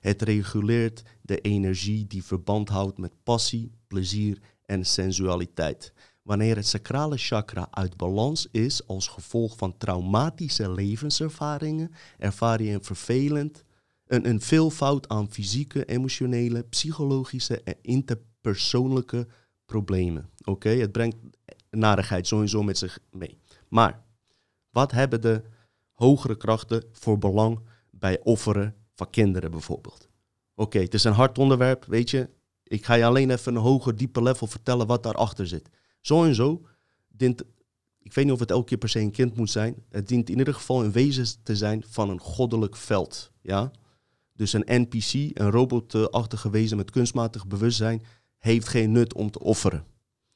[0.00, 5.92] Het reguleert de energie die verband houdt met passie, plezier en sensualiteit.
[6.22, 12.84] Wanneer het sacrale chakra uit balans is als gevolg van traumatische levenservaringen, ervaar je een
[12.84, 13.64] vervelend,
[14.06, 19.26] een, een veelvoud aan fysieke, emotionele, psychologische en interpersoonlijke
[19.66, 20.30] problemen.
[20.44, 21.16] Oké, het brengt
[21.70, 23.38] narigheid sowieso met zich mee.
[23.68, 24.02] Maar
[24.70, 25.42] wat hebben de
[26.00, 27.60] hogere krachten voor belang
[27.90, 30.08] bij offeren van kinderen bijvoorbeeld.
[30.54, 32.28] Oké, het is een hard onderwerp, weet je.
[32.64, 35.68] Ik ga je alleen even een hoger, dieper level vertellen wat daarachter zit.
[36.00, 36.66] Zo en zo
[37.08, 37.42] dient,
[38.02, 39.84] ik weet niet of het elke keer per se een kind moet zijn.
[39.88, 43.30] Het dient in ieder geval een wezen te zijn van een goddelijk veld.
[43.40, 43.70] Ja?
[44.32, 48.02] Dus een NPC, een robotachtige wezen met kunstmatig bewustzijn,
[48.38, 49.84] heeft geen nut om te offeren.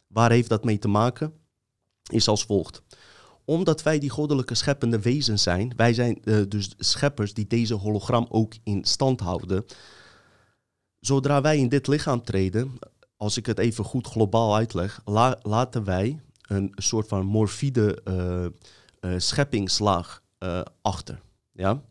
[0.06, 1.32] Waar heeft dat mee te maken?
[2.10, 2.82] Is als volgt
[3.44, 8.26] omdat wij die goddelijke scheppende wezens zijn, wij zijn uh, dus scheppers die deze hologram
[8.28, 9.64] ook in stand houden.
[11.00, 12.78] Zodra wij in dit lichaam treden,
[13.16, 15.00] als ik het even goed globaal uitleg,
[15.42, 18.44] laten wij een soort van morfide uh,
[19.12, 20.22] uh, scheppingslaag
[20.82, 21.20] achter.
[21.52, 21.82] Ja?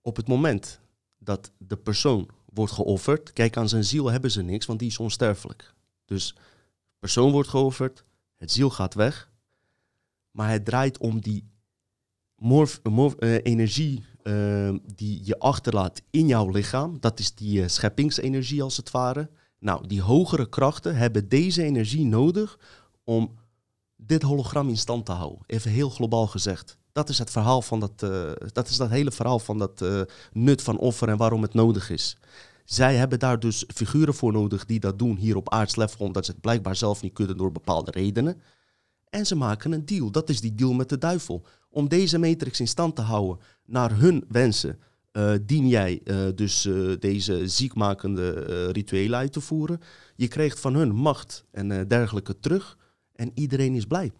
[0.00, 0.80] Op het moment
[1.18, 4.98] dat de persoon wordt geofferd, kijk aan zijn ziel hebben ze niks, want die is
[4.98, 5.74] onsterfelijk.
[6.04, 6.36] Dus
[6.98, 8.04] persoon wordt geofferd,
[8.36, 9.30] het ziel gaat weg,
[10.32, 11.50] maar het draait om die
[12.36, 16.96] morf, uh, energie uh, die je achterlaat in jouw lichaam.
[17.00, 19.30] Dat is die uh, scheppingsenergie als het ware.
[19.58, 22.58] Nou, die hogere krachten hebben deze energie nodig
[23.04, 23.34] om
[23.96, 25.44] dit hologram in stand te houden.
[25.46, 26.78] Even heel globaal gezegd.
[26.92, 27.98] Dat is het verhaal van dat,
[28.52, 29.84] dat is dat hele verhaal van dat
[30.32, 32.16] nut van offer en waarom het nodig is.
[32.64, 36.30] Zij hebben daar dus figuren voor nodig die dat doen hier op aardslevel, omdat ze
[36.30, 38.42] het blijkbaar zelf niet kunnen door bepaalde redenen.
[39.12, 40.10] En ze maken een deal.
[40.10, 41.46] Dat is die deal met de duivel.
[41.70, 44.78] Om deze matrix in stand te houden naar hun wensen,
[45.12, 49.80] uh, dien jij uh, dus uh, deze ziekmakende rituelen uit te voeren.
[50.16, 52.78] Je krijgt van hun macht en dergelijke terug.
[53.12, 54.12] En iedereen is blij.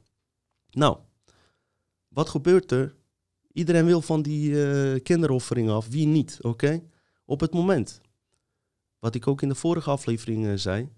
[0.70, 0.98] Nou,
[2.08, 2.94] wat gebeurt er?
[3.52, 5.88] Iedereen wil van die kinderoffering af.
[5.88, 6.38] Wie niet?
[6.40, 6.82] Oké?
[7.24, 8.00] Op het moment,
[8.98, 10.88] wat ik ook in de vorige aflevering zei,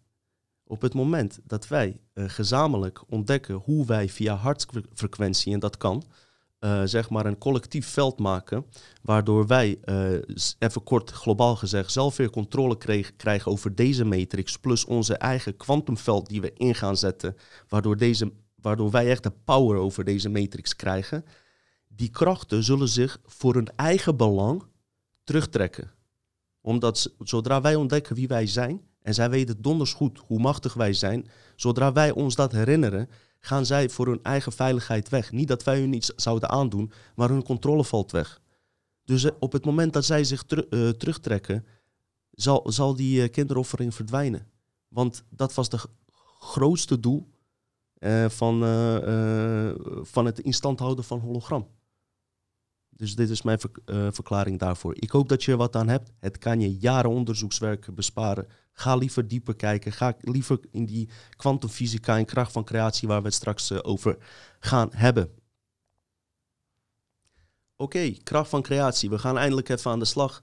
[0.66, 6.05] op het moment dat wij uh, gezamenlijk ontdekken hoe wij via hartfrequentie, en dat kan,
[6.61, 8.66] uh, zeg maar een collectief veld maken,
[9.03, 10.12] waardoor wij, uh,
[10.59, 15.57] even kort globaal gezegd, zelf weer controle kreeg, krijgen over deze matrix, plus onze eigen
[15.57, 17.37] kwantumveld die we in gaan zetten,
[17.68, 21.24] waardoor, deze, waardoor wij echt de power over deze matrix krijgen,
[21.88, 24.62] die krachten zullen zich voor hun eigen belang
[25.24, 25.90] terugtrekken.
[26.61, 30.93] Omdat zodra wij ontdekken wie wij zijn, en zij weten donders goed hoe machtig wij
[30.93, 31.29] zijn.
[31.57, 33.09] Zodra wij ons dat herinneren,
[33.40, 35.33] gaan zij voor hun eigen veiligheid weg.
[35.33, 38.40] Niet dat wij hun iets zouden aandoen, maar hun controle valt weg.
[39.05, 41.67] Dus eh, op het moment dat zij zich uh, terugtrekken,
[42.31, 44.47] zal, zal die uh, kinderoffering verdwijnen.
[44.88, 45.79] Want dat was de
[46.38, 47.33] grootste doel
[48.29, 48.61] van,
[50.03, 51.69] van het instand houden van hologram.
[52.96, 53.70] Dus dit is mijn ver,
[54.12, 54.94] verklaring daarvoor.
[54.96, 56.11] Ik hoop dat je er wat aan hebt.
[56.20, 58.46] Het kan je jaren onderzoekswerk besparen.
[58.72, 59.92] Ga liever dieper kijken.
[59.92, 64.16] Ga liever in die kwantumfysica en kracht van creatie waar we het straks uh, over
[64.61, 65.30] gaan hebben.
[67.76, 69.11] Oké, kracht van creatie.
[69.11, 70.42] We gaan eindelijk even aan de slag.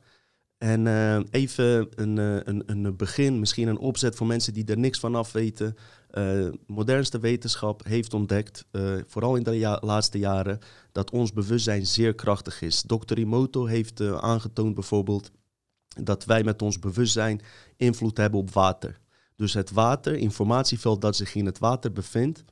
[0.57, 2.17] En uh, even een,
[2.49, 5.75] een, een begin, misschien een opzet voor mensen die er niks van af weten.
[6.65, 8.65] Modernste wetenschap heeft ontdekt,
[9.07, 10.59] vooral in de laatste jaren,
[10.91, 12.81] dat ons bewustzijn zeer krachtig is.
[12.81, 13.17] Dr.
[13.17, 15.31] Imoto heeft aangetoond bijvoorbeeld
[15.87, 17.41] dat wij met ons bewustzijn
[17.77, 18.99] invloed hebben op water.
[19.35, 22.43] Dus het water, informatieveld dat zich in het water bevindt,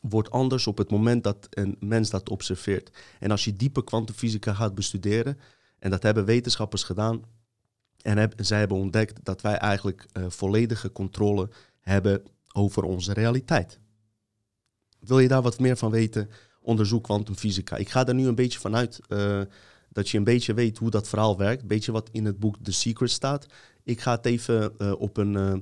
[0.00, 2.90] wordt anders op het moment dat een mens dat observeert.
[3.18, 5.38] En als je diepe kwantumfysica gaat bestuderen,
[5.78, 7.22] en dat hebben wetenschappers gedaan,
[8.02, 11.48] en zij hebben ontdekt dat wij eigenlijk uh, volledige controle
[11.80, 12.22] hebben
[12.54, 13.78] over onze realiteit.
[15.00, 16.30] Wil je daar wat meer van weten?
[16.60, 17.76] Onderzoek kwantumfysica.
[17.76, 19.42] Ik ga er nu een beetje vanuit uh,
[19.88, 21.62] dat je een beetje weet hoe dat verhaal werkt.
[21.62, 23.46] Een beetje wat in het boek The Secret staat.
[23.84, 25.54] Ik ga het even uh, op, een, uh,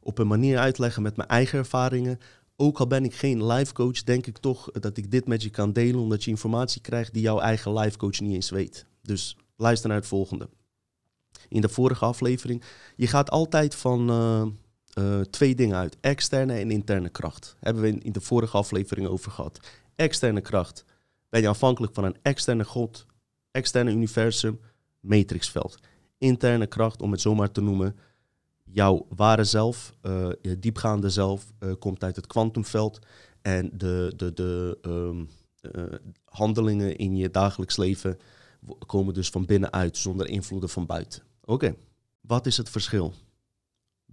[0.00, 2.18] op een manier uitleggen met mijn eigen ervaringen.
[2.56, 5.50] Ook al ben ik geen life coach, denk ik toch dat ik dit met je
[5.50, 8.86] kan delen, omdat je informatie krijgt die jouw eigen life coach niet eens weet.
[9.02, 10.48] Dus luister naar het volgende.
[11.48, 12.62] In de vorige aflevering,
[12.96, 14.10] je gaat altijd van
[14.98, 15.96] eh, eh, twee dingen uit.
[16.00, 17.56] Externe en interne kracht.
[17.60, 19.60] Hebben we in de vorige aflevering over gehad.
[19.96, 20.84] Externe kracht.
[21.28, 23.06] Ben je afhankelijk van een externe god,
[23.50, 24.60] externe universum,
[25.00, 25.78] matrixveld.
[26.18, 27.96] Interne kracht, om het zomaar te noemen.
[28.64, 32.98] Jouw ware zelf, uh, je diepgaande zelf, komt uit het kwantumveld.
[33.42, 35.24] En de, de, de ehm,
[36.24, 38.18] handelingen in je dagelijks leven
[38.86, 41.22] komen dus van binnenuit, zonder invloeden van buiten.
[41.44, 41.74] Oké,
[42.20, 43.14] wat is het verschil?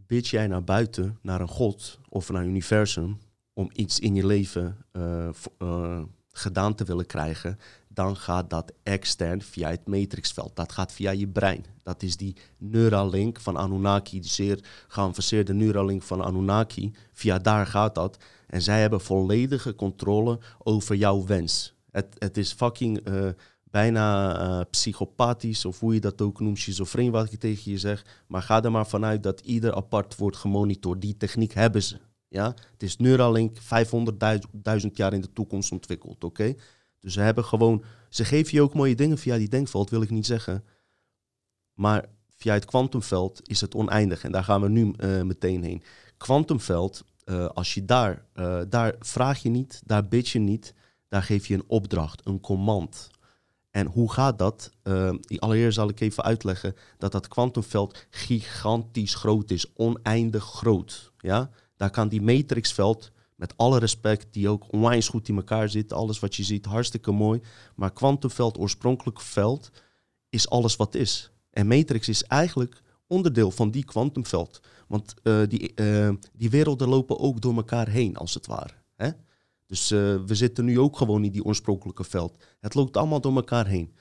[0.07, 3.17] Bid jij naar buiten, naar een God of naar een universum,
[3.53, 9.41] om iets in je leven uh, uh, gedaan te willen krijgen, dan gaat dat extern
[9.41, 10.55] via het matrixveld.
[10.55, 11.65] Dat gaat via je brein.
[11.83, 16.93] Dat is die Neuralink van Anunnaki, die zeer geavanceerde Neuralink van Anunnaki.
[17.13, 18.17] Via daar gaat dat.
[18.47, 21.73] En zij hebben volledige controle over jouw wens.
[21.91, 23.29] Het, het is fucking uh,
[23.75, 28.05] bijna uh, psychopathisch, of hoe je dat ook noemt, schizofreen wat ik tegen je zeg.
[28.27, 31.01] Maar ga er maar vanuit dat ieder apart wordt gemonitord.
[31.01, 31.99] Die techniek hebben ze.
[32.27, 32.45] Ja?
[32.71, 36.55] Het is Neuralink 500.000 jaar in de toekomst ontwikkeld, oké?
[36.99, 40.09] Dus ze hebben gewoon, ze geven je ook mooie dingen via die denkveld, wil ik
[40.09, 40.63] niet zeggen.
[41.73, 45.83] Maar via het kwantumveld is het oneindig en daar gaan we nu uh, meteen heen.
[46.17, 48.25] Kwantumveld, uh, als je daar,
[48.69, 50.73] daar vraag je niet, daar bid je niet,
[51.07, 53.13] daar geef je een opdracht, een command.
[53.75, 54.71] En hoe gaat dat?
[54.83, 61.11] Uh, allereerst zal ik even uitleggen dat dat kwantumveld gigantisch groot is, oneindig groot.
[61.17, 61.49] Ja?
[61.75, 66.19] Daar kan die matrixveld, met alle respect, die ook onwijs goed in elkaar zit, alles
[66.19, 67.41] wat je ziet, hartstikke mooi.
[67.75, 69.71] Maar kwantumveld, oorspronkelijk veld,
[70.29, 71.31] is alles wat is.
[71.49, 74.59] En matrix is eigenlijk onderdeel van die kwantumveld.
[74.87, 78.73] Want uh, die, uh, die werelden lopen ook door elkaar heen, als het ware.
[78.95, 79.09] Hè?
[79.65, 82.43] Dus uh, we zitten nu ook gewoon in die oorspronkelijke veld.
[82.59, 83.95] Het loopt allemaal door elkaar heen.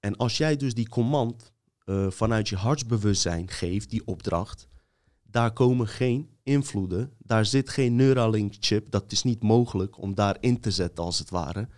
[0.00, 1.52] En als jij dus die command
[1.84, 4.68] uh, vanuit je hartsbewustzijn geeft, die opdracht,
[5.22, 10.36] daar komen geen invloeden, daar zit geen Neuralink chip, dat is niet mogelijk om daar
[10.40, 11.68] in te zetten als het ware.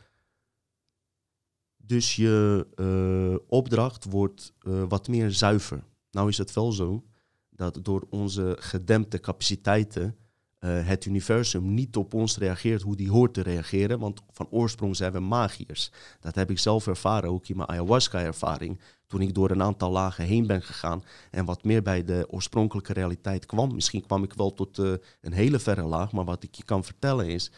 [1.76, 4.54] Dus je uh, opdracht wordt
[4.88, 5.84] wat meer zuiver.
[6.10, 7.04] Nou is het wel zo
[7.50, 10.16] dat door onze gedempte capaciteiten
[10.64, 13.98] uh, het universum niet op ons reageert hoe die hoort te reageren.
[13.98, 15.90] Want van oorsprong zijn we magiërs.
[16.20, 18.80] Dat heb ik zelf ervaren, ook in mijn ayahuasca-ervaring.
[19.06, 22.92] Toen ik door een aantal lagen heen ben gegaan en wat meer bij de oorspronkelijke
[22.92, 23.74] realiteit kwam.
[23.74, 26.84] Misschien kwam ik wel tot uh, een hele verre laag, maar wat ik je kan
[26.84, 27.50] vertellen is...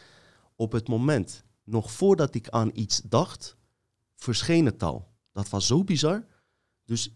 [0.55, 3.57] op het moment, nog voordat ik aan iets dacht,
[4.15, 5.07] verscheen het al.
[5.31, 6.25] Dat was zo bizar.
[6.85, 7.15] Dus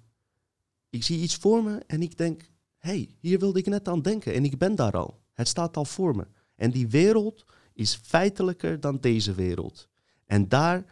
[0.89, 2.41] ik zie iets voor me en ik denk...
[2.77, 5.19] hé, hey, hier wilde ik net aan denken en ik ben daar al.
[5.39, 6.27] Het staat al voor me.
[6.55, 9.87] En die wereld is feitelijker dan deze wereld.
[10.25, 10.85] En daar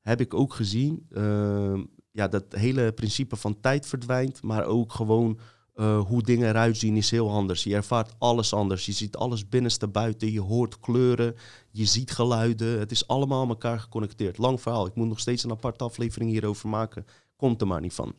[0.00, 5.38] heb ik ook gezien uh, ja, dat hele principe van tijd verdwijnt, maar ook gewoon
[5.74, 7.64] uh, hoe dingen eruit zien is heel anders.
[7.64, 8.86] Je ervaart alles anders.
[8.86, 10.32] Je ziet alles binnenste buiten.
[10.32, 11.34] Je hoort kleuren.
[11.70, 12.78] Je ziet geluiden.
[12.78, 14.38] Het is allemaal aan elkaar geconnecteerd.
[14.38, 14.86] Lang verhaal.
[14.86, 17.06] Ik moet nog steeds een aparte aflevering hierover maken.
[17.36, 18.14] Komt er maar niet van.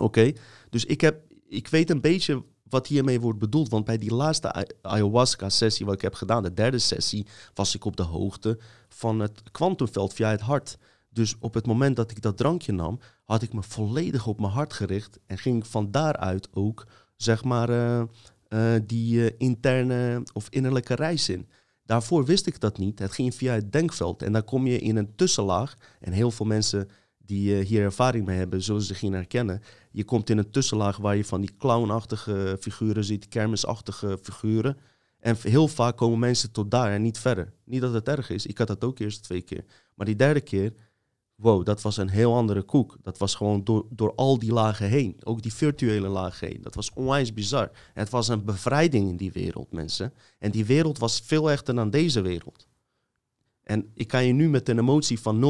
[0.00, 0.32] Oké,
[0.70, 3.68] dus ik, heb, ik weet een beetje wat hiermee wordt bedoeld.
[3.68, 7.96] Want bij die laatste ayahuasca-sessie wat ik heb gedaan, de derde sessie, was ik op
[7.96, 8.58] de hoogte
[8.88, 10.78] van het kwantumveld via het hart.
[11.08, 14.52] Dus op het moment dat ik dat drankje nam, had ik me volledig op mijn
[14.52, 18.02] hart gericht en ging van daaruit ook, zeg maar, uh,
[18.48, 21.48] uh, die uh, interne of innerlijke reis in.
[21.84, 22.98] Daarvoor wist ik dat niet.
[22.98, 24.22] Het ging via het denkveld.
[24.22, 25.76] En dan kom je in een tussenlaag.
[26.00, 26.88] En heel veel mensen
[27.32, 29.62] die uh, hier ervaring mee hebben, zullen zich in herkennen.
[29.90, 34.76] Je komt in een tussenlaag waar je van die clownachtige figuren ziet, kermisachtige figuren.
[35.18, 37.52] En heel vaak komen mensen tot daar en niet verder.
[37.64, 39.64] Niet dat het erg is, ik had dat ook eerst twee keer.
[39.94, 40.72] Maar die derde keer,
[41.34, 42.96] wow, dat was een heel andere koek.
[43.02, 46.62] Dat was gewoon door, door al die lagen heen, ook die virtuele lagen heen.
[46.62, 47.70] Dat was onwijs bizar.
[47.94, 50.12] het was een bevrijding in die wereld, mensen.
[50.38, 52.66] En die wereld was veel echter dan deze wereld.
[53.72, 55.44] En ik kan je nu met een emotie van 0,0005%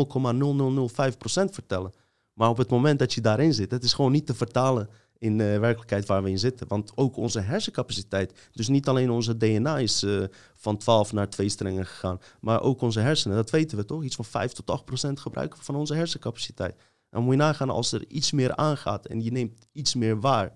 [1.51, 1.93] vertellen.
[2.33, 5.39] Maar op het moment dat je daarin zit, het is gewoon niet te vertalen in
[5.39, 6.69] de werkelijkheid waar we in zitten.
[6.69, 10.25] Want ook onze hersencapaciteit, dus niet alleen onze DNA is uh,
[10.57, 14.17] van 12 naar 2 strengen gegaan, maar ook onze hersenen, dat weten we toch, iets
[14.17, 16.77] van 5 tot 8 procent gebruiken van onze hersencapaciteit.
[17.11, 20.53] Dan moet je nagaan als er iets meer aangaat en je neemt iets meer waar.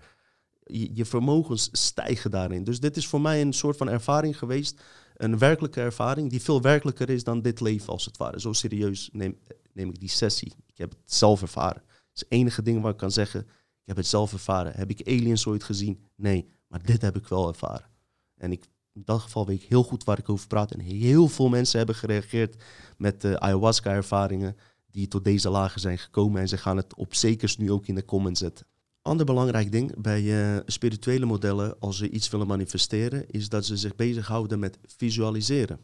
[0.94, 2.64] Je vermogens stijgen daarin.
[2.64, 4.82] Dus dit is voor mij een soort van ervaring geweest
[5.16, 8.40] een werkelijke ervaring die veel werkelijker is dan dit leven als het ware.
[8.40, 9.38] Zo serieus neem,
[9.72, 10.52] neem ik die sessie.
[10.66, 11.82] Ik heb het zelf ervaren.
[11.86, 14.72] Het is het enige ding waar ik kan zeggen, ik heb het zelf ervaren.
[14.74, 16.08] Heb ik aliens ooit gezien?
[16.14, 17.90] Nee, maar dit heb ik wel ervaren.
[18.36, 20.72] En in dat geval weet ik heel goed waar ik over praat.
[20.72, 22.62] En heel veel mensen hebben gereageerd
[22.96, 24.56] met de ayahuasca-ervaringen
[24.90, 26.40] die tot deze lagen zijn gekomen.
[26.40, 28.66] En ze gaan het op zekers nu ook in de comments zetten.
[29.06, 33.76] Ander belangrijk ding bij uh, spirituele modellen, als ze iets willen manifesteren, is dat ze
[33.76, 35.78] zich bezighouden met visualiseren.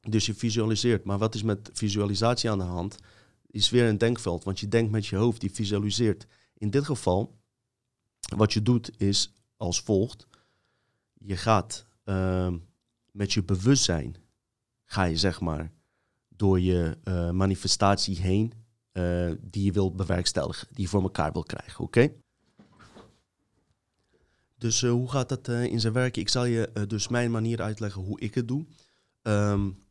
[0.00, 1.04] Dus je visualiseert.
[1.04, 2.98] Maar wat is met visualisatie aan de hand?
[3.46, 6.26] Is weer een denkveld, want je denkt met je hoofd, je visualiseert.
[6.58, 7.38] In dit geval,
[8.36, 10.26] wat je doet is als volgt.
[11.14, 12.52] Je gaat uh,
[13.12, 14.16] met je bewustzijn,
[14.84, 15.72] ga je zeg maar
[16.28, 18.52] door je uh, manifestatie heen,
[18.92, 22.10] uh, die je wil bewerkstelligen, die je voor elkaar wil krijgen, oké?
[24.58, 26.16] Dus uh, hoe gaat dat in zijn werk?
[26.16, 28.66] Ik zal je dus mijn manier uitleggen hoe ik het doe.
[29.22, 29.84] Um,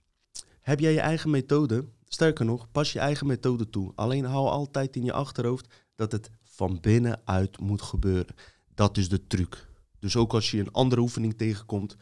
[0.61, 1.85] heb jij je eigen methode?
[2.07, 3.91] Sterker nog, pas je eigen methode toe.
[3.95, 8.35] Alleen hou altijd in je achterhoofd dat het van binnenuit moet gebeuren.
[8.75, 9.67] Dat is de truc.
[9.99, 11.95] Dus ook als je een andere oefening tegenkomt,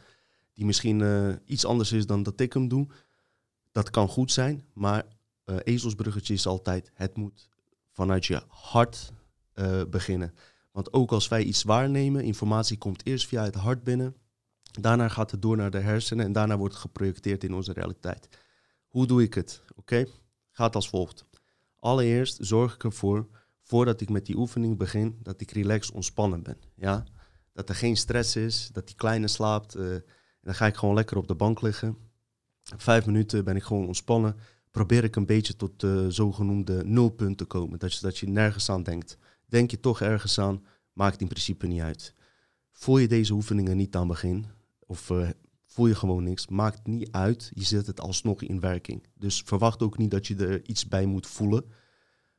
[0.54, 1.02] die misschien
[1.46, 2.86] iets anders is dan dat ik hem doe,
[3.72, 4.64] dat kan goed zijn.
[4.72, 5.04] Maar
[5.44, 7.48] ezelsbruggetje is altijd, het moet
[7.90, 9.12] vanuit je hart
[9.88, 10.34] beginnen.
[10.74, 14.16] Want ook als wij iets waarnemen, informatie komt eerst via het hart binnen.
[14.80, 18.28] Daarna gaat het door naar de hersenen en daarna wordt het geprojecteerd in onze realiteit.
[18.88, 19.62] Hoe doe ik het?
[19.74, 20.06] Oké,
[20.50, 21.24] gaat als volgt.
[21.78, 23.28] Allereerst zorg ik ervoor,
[23.60, 26.56] voordat ik met die oefening begin, dat ik relaxed ontspannen ben.
[26.74, 27.04] Ja?
[27.52, 29.76] Dat er geen stress is, dat die kleine slaapt.
[29.76, 30.04] Uh, en
[30.40, 31.96] dan ga ik gewoon lekker op de bank liggen.
[32.76, 34.36] Vijf minuten ben ik gewoon ontspannen.
[34.70, 37.78] Probeer ik een beetje tot de zogenoemde nulpunt te komen.
[37.78, 39.18] Dat je, dat je nergens aan denkt.
[39.46, 42.14] Denk je toch ergens aan, maakt in principe niet uit.
[42.72, 44.46] Voel je deze oefeningen niet aan begin,
[44.78, 45.30] of uh,
[45.66, 46.46] voel je gewoon niks.
[46.46, 49.06] Maakt niet uit, je zet het alsnog in werking.
[49.14, 51.64] Dus verwacht ook niet dat je er iets bij moet voelen.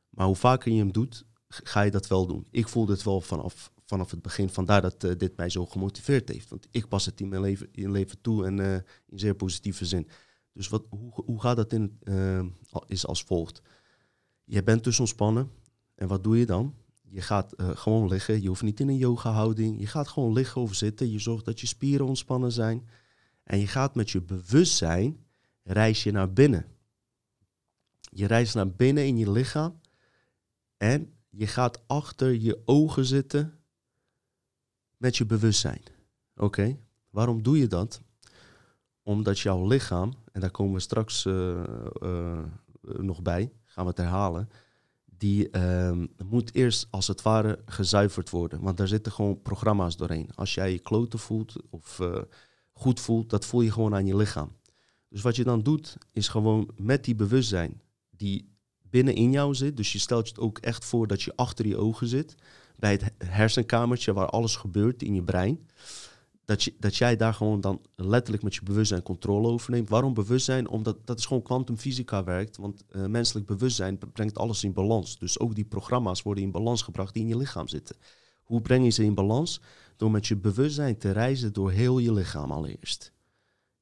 [0.08, 2.46] Maar hoe vaker je hem doet, ga je dat wel doen.
[2.50, 4.48] Ik voel dit wel vanaf, vanaf het begin.
[4.48, 6.48] Vandaar dat uh, dit mij zo gemotiveerd heeft.
[6.48, 8.74] Want ik pas het in mijn leven, in leven toe en uh,
[9.06, 10.08] in zeer positieve zin.
[10.52, 11.98] Dus wat, hoe, hoe gaat dat in,
[12.86, 13.62] is als volgt.
[14.44, 15.50] Je bent dus ontspannen.
[15.94, 16.74] En wat doe je dan?
[17.16, 18.42] Je gaat gewoon liggen.
[18.42, 19.80] Je hoeft niet in een yoga houding.
[19.80, 21.10] Je gaat gewoon liggen of zitten.
[21.10, 22.88] Je zorgt dat je spieren ontspannen zijn.
[23.42, 25.26] En je gaat met je bewustzijn,
[25.62, 26.66] reis je naar binnen.
[28.00, 29.80] Je reist naar binnen in je lichaam
[30.76, 33.58] en je gaat achter je ogen zitten
[34.96, 35.82] met je bewustzijn.
[36.34, 36.78] Oké,
[37.10, 38.00] waarom doe je dat?
[39.02, 41.62] Omdat jouw lichaam, en daar komen we straks uh,
[42.02, 42.44] uh,
[42.82, 44.48] nog bij, gaan we het herhalen,
[45.18, 48.60] die uh, moet eerst als het ware gezuiverd worden.
[48.60, 50.30] Want daar zitten gewoon programma's doorheen.
[50.34, 52.16] Als jij je kloten voelt of uh,
[52.72, 54.52] goed voelt, dat voel je gewoon aan je lichaam.
[55.08, 59.76] Dus wat je dan doet, is gewoon met die bewustzijn die binnen in jou zit.
[59.76, 62.34] Dus je stelt je het ook echt voor dat je achter je ogen zit.
[62.76, 65.68] Bij het hersenkamertje waar alles gebeurt in je brein.
[66.46, 69.88] Dat, dat jij daar gewoon dan letterlijk met je bewustzijn controle over neemt.
[69.88, 70.68] Waarom bewustzijn?
[70.68, 72.56] Omdat dat is gewoon kwantumfysica werkt.
[72.56, 75.18] Want uh, menselijk bewustzijn brengt alles in balans.
[75.18, 77.96] Dus ook die programma's worden in balans gebracht die in je lichaam zitten.
[78.42, 79.60] Hoe breng je ze in balans?
[79.96, 83.12] Door met je bewustzijn te reizen door heel je lichaam allereerst.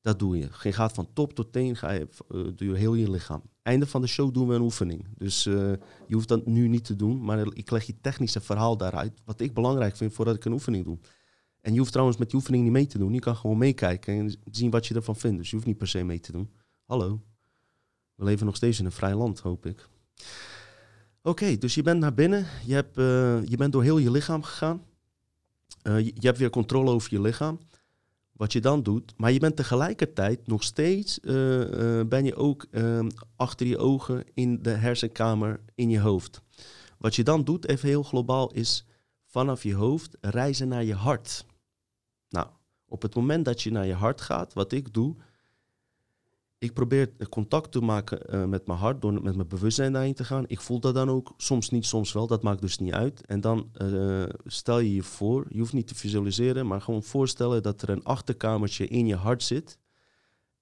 [0.01, 0.49] Dat doe je.
[0.63, 3.43] Je gaat van top tot teen ga je, uh, door heel je lichaam.
[3.63, 5.07] Einde van de show doen we een oefening.
[5.19, 5.55] Dus uh,
[6.07, 9.21] je hoeft dat nu niet te doen, maar ik leg je technische verhaal daaruit.
[9.25, 10.99] Wat ik belangrijk vind voordat ik een oefening doe.
[11.65, 13.13] En je hoeft trouwens met die oefening niet mee te doen.
[13.13, 15.39] Je kan gewoon meekijken en zien wat je ervan vindt.
[15.39, 16.51] Dus je hoeft niet per se mee te doen.
[16.85, 17.23] Hallo.
[18.15, 19.89] We leven nog steeds in een vrij land, hoop ik.
[21.23, 22.47] Oké, dus je bent naar binnen.
[22.67, 24.83] Je, hebt, uh, je bent door heel je lichaam gegaan.
[25.83, 27.59] Uh, je, hebt weer controle over je lichaam.
[28.33, 29.15] Wat je dan doet.
[29.17, 31.19] Maar je bent tegelijkertijd nog steeds.
[31.23, 36.41] Uh, ben je ook ehm, achter je ogen in de hersenkamer in je hoofd.
[36.99, 38.87] Wat je dan doet, even heel globaal, is
[39.25, 41.45] vanaf je hoofd reizen naar je hart.
[42.95, 45.17] Op het moment dat je naar je hart gaat, wat ik doe,
[46.59, 50.25] ik probeer contact te maken uh, met mijn hart door met mijn bewustzijn daarin te
[50.25, 50.45] gaan.
[50.47, 52.27] Ik voel dat dan ook, soms niet, soms wel.
[52.27, 53.27] Dat maakt dus niet uit.
[53.27, 57.63] En dan uh, stel je je voor, je hoeft niet te visualiseren, maar gewoon voorstellen
[57.63, 59.79] dat er een achterkamertje in je hart zit.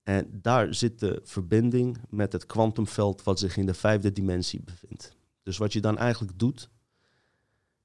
[0.02, 5.16] En daar zit de verbinding met het kwantumveld wat zich in de vijfde dimensie bevindt.
[5.42, 6.70] Dus wat je dan eigenlijk doet,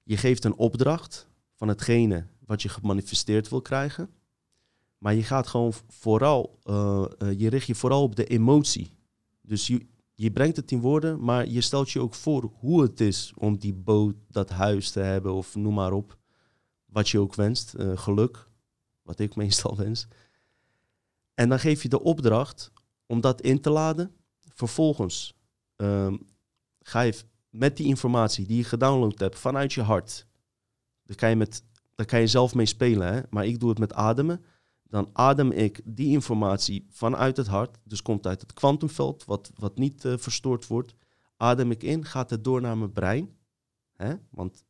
[0.03, 4.09] je geeft een opdracht van hetgene wat je gemanifesteerd wil krijgen.
[4.97, 8.97] Maar je gaat gewoon vooral, uh, uh, je richt je vooral op de emotie.
[9.41, 12.99] Dus je, je brengt het in woorden, maar je stelt je ook voor hoe het
[12.99, 16.17] is om die boot, dat huis te hebben of noem maar op.
[16.85, 18.49] Wat je ook wenst, uh, geluk,
[19.01, 20.07] wat ik meestal wens.
[21.33, 22.71] En dan geef je de opdracht
[23.05, 24.15] om dat in te laden.
[24.53, 25.33] Vervolgens
[25.75, 26.19] um,
[26.81, 30.27] ga je met die informatie die je gedownload hebt vanuit je hart.
[31.03, 31.63] Daar kan je, met,
[31.95, 33.21] daar kan je zelf mee spelen, hè?
[33.29, 34.45] maar ik doe het met ademen
[34.89, 39.77] dan adem ik die informatie vanuit het hart, dus komt uit het kwantumveld, wat, wat
[39.77, 40.95] niet uh, verstoord wordt,
[41.38, 43.38] adem ik in, gaat het door naar mijn brein.
[43.95, 44.13] Hè?
[44.29, 44.65] Want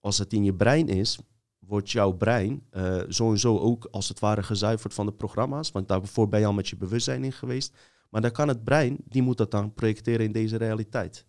[0.00, 1.18] als het in je brein is,
[1.58, 5.70] wordt jouw brein uh, sowieso ook als het ware gezuiverd van de programma's.
[5.70, 7.76] Want daarvoor ben je al met je bewustzijn in geweest.
[8.10, 11.26] Maar dan kan het brein, die moet dat dan projecteren in deze realiteit.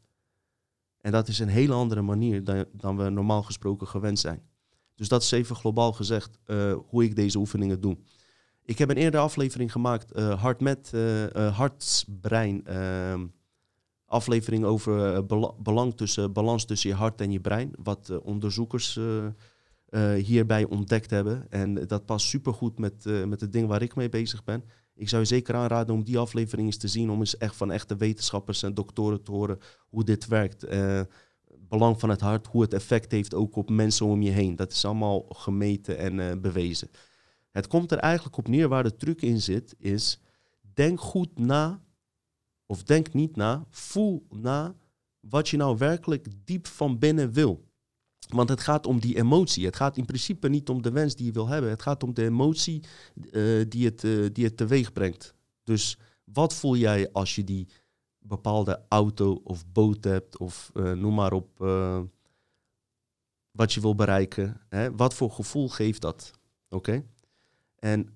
[0.97, 4.41] En dat is een hele andere manier dan, dan we normaal gesproken gewend zijn.
[4.95, 7.97] Dus dat is even globaal gezegd uh, hoe ik deze oefeningen doe.
[8.65, 12.65] Ik heb een eerdere aflevering gemaakt, uh, Hart met uh, Hartsbrein.
[12.65, 13.25] Ehm,
[14.05, 15.25] aflevering over
[15.63, 17.71] belang tussen, balans tussen je hart en je brein.
[17.83, 18.99] Wat onderzoekers
[20.15, 21.45] hierbij ontdekt hebben.
[21.49, 24.63] En dat past supergoed met, met het ding waar ik mee bezig ben.
[24.95, 27.09] Ik zou je zeker aanraden om die aflevering eens te zien.
[27.09, 30.65] Om eens echt van echte wetenschappers en doktoren te horen hoe dit werkt.
[31.67, 34.55] Belang van het hart, hoe het effect heeft ook op mensen om je heen.
[34.55, 36.89] Dat is allemaal gemeten en bewezen.
[37.51, 40.19] Het komt er eigenlijk op neer waar de truc in zit, is
[40.73, 41.81] denk goed na,
[42.65, 44.75] of denk niet na, voel na
[45.19, 47.63] wat je nou werkelijk diep van binnen wil.
[48.27, 49.65] Want het gaat om die emotie.
[49.65, 51.69] Het gaat in principe niet om de wens die je wil hebben.
[51.69, 52.83] Het gaat om de emotie
[53.31, 55.33] uh, die, het, uh, die het teweeg brengt.
[55.63, 57.67] Dus wat voel jij als je die
[58.27, 61.63] bepaalde auto of boot hebt, of uh, noem maar op
[63.55, 64.61] wat je wil bereiken?
[64.69, 64.95] Hè?
[64.95, 66.31] Wat voor gevoel geeft dat?
[66.69, 67.03] Oké?
[67.79, 68.09] En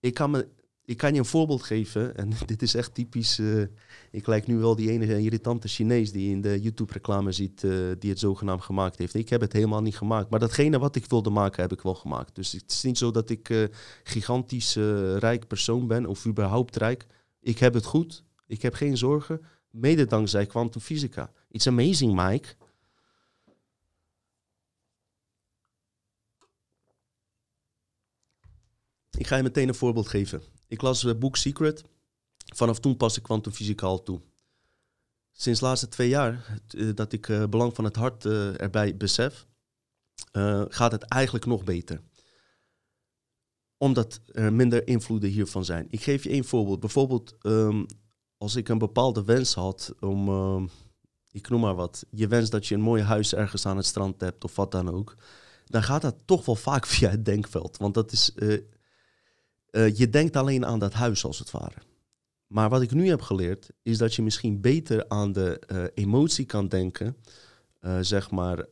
[0.00, 0.48] ik kan, me,
[0.84, 2.16] ik kan je een voorbeeld geven.
[2.16, 3.38] En dit is echt typisch.
[3.38, 3.66] Uh,
[4.10, 7.60] ik lijk nu wel die ene irritante Chinees die in de YouTube-reclame ziet.
[7.98, 9.14] Die het zogenaamd gemaakt heeft.
[9.14, 10.30] Ik heb het helemaal niet gemaakt.
[10.30, 12.34] Maar datgene wat ik wilde maken, heb ik wel gemaakt.
[12.34, 13.70] Dus het is niet zo dat ik
[14.02, 14.74] gigantisch
[15.18, 16.06] rijk persoon ben.
[16.06, 17.06] Of überhaupt rijk.
[17.40, 18.24] Ik heb het goed.
[18.54, 19.44] Ik heb geen zorgen.
[19.70, 21.32] Mede dankzij kwantumfysica.
[21.48, 22.54] It's amazing, Mike.
[29.10, 30.42] Ik ga je meteen een voorbeeld geven.
[30.68, 31.84] Ik las het boek Secret.
[32.54, 34.20] Vanaf toen pas ik kwantumfysica al toe.
[35.32, 38.96] Sinds de laatste twee jaar eh, dat ik uh, belang van het hart uh, erbij
[38.96, 39.46] besef,
[40.68, 42.02] gaat het eigenlijk nog beter.
[43.76, 45.86] Omdat er minder invloeden hiervan zijn.
[45.90, 46.80] Ik geef je één voorbeeld.
[46.80, 47.86] Bijvoorbeeld um,
[48.38, 50.62] als ik een bepaalde wens had om, uh,
[51.30, 54.20] ik noem maar wat, je wens dat je een mooi huis ergens aan het strand
[54.20, 55.16] hebt of wat dan ook.
[55.64, 57.76] Dan gaat dat toch wel vaak via het denkveld.
[57.76, 58.58] Want dat is uh,
[59.96, 61.82] je denkt alleen aan dat huis als het ware.
[62.46, 66.44] Maar wat ik nu heb geleerd, is dat je misschien beter aan de uh, emotie
[66.44, 67.16] kan denken.
[68.00, 68.66] Zeg maar,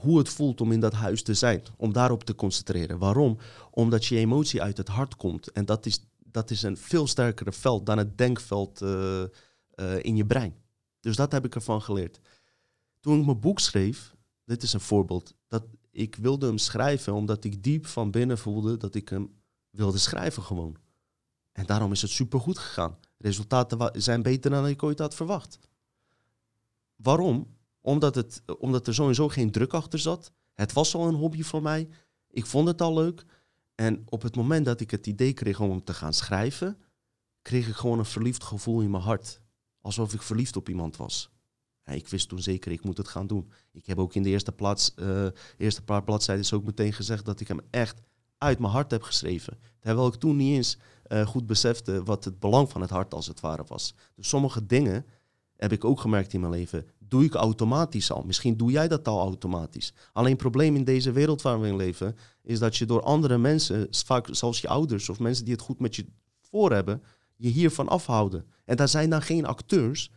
[0.00, 1.62] hoe het voelt om in dat huis te zijn.
[1.76, 2.98] Om daarop te concentreren.
[2.98, 3.38] Waarom?
[3.70, 5.52] Omdat je emotie uit het hart komt.
[5.52, 8.80] En dat is, dat is een veel sterkere veld dan het denkveld
[10.00, 10.54] in je brein.
[11.00, 12.20] Dus dat heb ik ervan geleerd.
[13.00, 15.34] Toen ik mijn boek schreef, dit is een voorbeeld.
[15.48, 19.98] Dat ik wilde hem schrijven omdat ik diep van binnen voelde dat ik hem wilde
[19.98, 20.76] schrijven gewoon.
[21.52, 22.98] En daarom is het supergoed gegaan.
[23.18, 25.58] Resultaten zijn beter dan ik ooit had verwacht.
[26.96, 27.56] Waarom?
[27.80, 30.32] Omdat, het, omdat er sowieso geen druk achter zat.
[30.54, 31.88] Het was al een hobby voor mij.
[32.30, 33.24] Ik vond het al leuk.
[33.80, 36.78] En op het moment dat ik het idee kreeg om hem te gaan schrijven,
[37.42, 39.40] kreeg ik gewoon een verliefd gevoel in mijn hart.
[39.80, 41.30] Alsof ik verliefd op iemand was.
[41.84, 43.50] Ik wist toen zeker, ik moet het gaan doen.
[43.72, 45.26] Ik heb ook in de eerste, plaats, uh,
[45.56, 48.00] eerste paar bladzijden ook meteen gezegd dat ik hem echt
[48.38, 49.58] uit mijn hart heb geschreven.
[49.78, 53.26] Terwijl ik toen niet eens uh, goed besefte wat het belang van het hart als
[53.26, 53.94] het ware was.
[54.14, 55.06] Dus sommige dingen
[55.56, 58.22] heb ik ook gemerkt in mijn leven, doe ik automatisch al.
[58.22, 59.92] Misschien doe jij dat al automatisch.
[60.12, 62.16] Alleen probleem in deze wereld waar we in leven,
[62.48, 65.80] is dat je door andere mensen, vaak zoals je ouders of mensen die het goed
[65.80, 66.06] met je
[66.40, 67.02] voor hebben,
[67.36, 68.46] je hiervan afhouden.
[68.64, 70.10] En daar zijn dan geen acteurs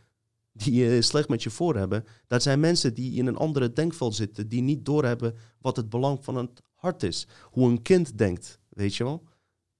[0.51, 2.05] die je slecht met je voor hebben.
[2.27, 6.23] Dat zijn mensen die in een andere denkveld zitten, die niet doorhebben wat het belang
[6.23, 7.27] van het hart is.
[7.43, 9.23] Hoe een kind denkt, weet je wel.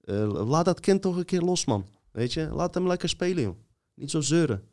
[0.04, 1.86] Uh, laat dat kind toch een keer los, man.
[2.10, 3.56] Weet je, laat hem lekker spelen, joh.
[3.94, 4.68] Niet zo zeuren.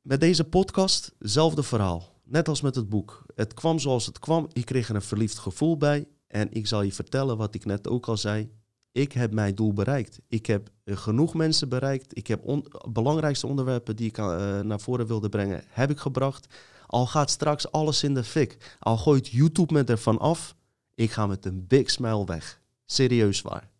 [0.00, 2.15] Met deze podcast, hetzelfde verhaal.
[2.28, 3.24] Net als met het boek.
[3.34, 4.48] Het kwam zoals het kwam.
[4.52, 6.08] Ik kreeg er een verliefd gevoel bij.
[6.26, 8.50] En ik zal je vertellen wat ik net ook al zei.
[8.92, 10.20] Ik heb mijn doel bereikt.
[10.28, 12.16] Ik heb uh, genoeg mensen bereikt.
[12.16, 16.54] Ik heb belangrijkste onderwerpen die ik uh, naar voren wilde brengen, heb ik gebracht.
[16.86, 18.76] Al gaat straks alles in de fik.
[18.78, 20.56] Al gooit YouTube me ervan af.
[20.94, 22.60] Ik ga met een big smile weg.
[22.84, 23.70] Serieus waar.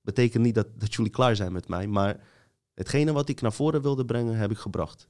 [0.00, 2.20] Betekent niet dat, dat jullie klaar zijn met mij, maar
[2.74, 5.08] hetgene wat ik naar voren wilde brengen, heb ik gebracht.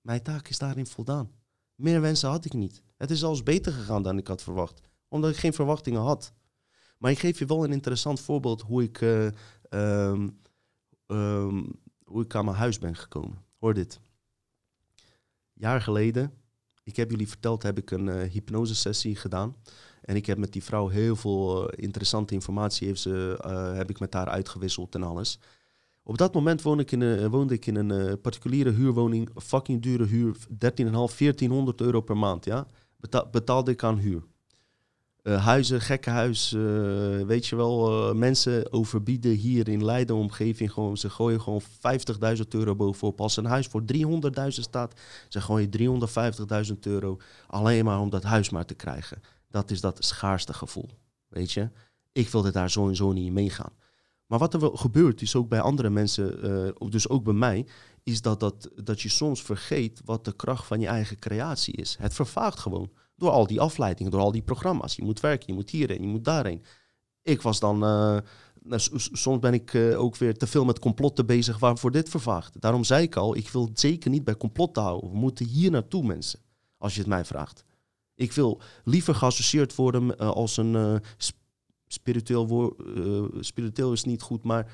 [0.00, 1.41] Mijn taak is daarin voldaan.
[1.74, 2.82] Meer wensen had ik niet.
[2.96, 6.32] Het is zelfs beter gegaan dan ik had verwacht, omdat ik geen verwachtingen had.
[6.98, 9.30] Maar ik geef je wel een interessant voorbeeld hoe ik, uh,
[9.70, 10.40] um,
[11.06, 13.44] um, hoe ik aan mijn huis ben gekomen.
[13.58, 14.00] Hoor dit.
[15.52, 16.42] Jaar geleden
[16.84, 19.56] ik heb jullie verteld, heb ik een uh, hypnosesessie gedaan.
[20.02, 23.38] En ik heb met die vrouw heel veel uh, interessante informatie heeft ze,
[23.76, 25.38] heb ik met haar uitgewisseld en alles.
[26.04, 29.82] Op dat moment woonde ik in een, woonde ik in een eh, particuliere huurwoning, fucking
[29.82, 32.44] dure huur, 13,5, 1400 euro per maand.
[32.44, 32.66] Ja?
[32.96, 34.22] Beta betaalde ik aan huur.
[35.22, 36.62] Uh, huizen, gekkenhuis, uh,
[37.20, 42.74] weet je wel, mensen overbieden hier in Leiden omgeving gewoon, ze gooien gewoon 50.000 euro
[42.74, 43.20] bovenop.
[43.20, 45.70] Als een huis voor 300.000 staat, ze gooien
[46.72, 49.20] 350.000 euro alleen maar om dat huis maar te krijgen.
[49.50, 50.88] Dat is dat schaarste gevoel,
[51.28, 51.68] weet je.
[52.12, 53.72] Ik wilde daar zo niet in meegaan.
[54.32, 56.46] Maar wat er wel gebeurt, is ook bij andere mensen,
[56.80, 57.66] uh, dus ook bij mij,
[58.02, 61.96] is dat, dat, dat je soms vergeet wat de kracht van je eigen creatie is.
[62.00, 64.96] Het vervaagt gewoon door al die afleidingen, door al die programma's.
[64.96, 66.62] Je moet werken, je moet hierheen, je moet daarheen.
[67.22, 68.18] Ik was dan, uh,
[68.96, 72.60] soms ben ik uh, ook weer te veel met complotten bezig waarvoor dit vervaagt.
[72.60, 75.10] Daarom zei ik al, ik wil zeker niet bij complotten houden.
[75.10, 76.40] We moeten hier naartoe, mensen,
[76.78, 77.64] als je het mij vraagt.
[78.14, 81.00] Ik wil liever geassocieerd worden als een
[81.92, 84.72] spiritueel, uh, spiritueel is niet goed, maar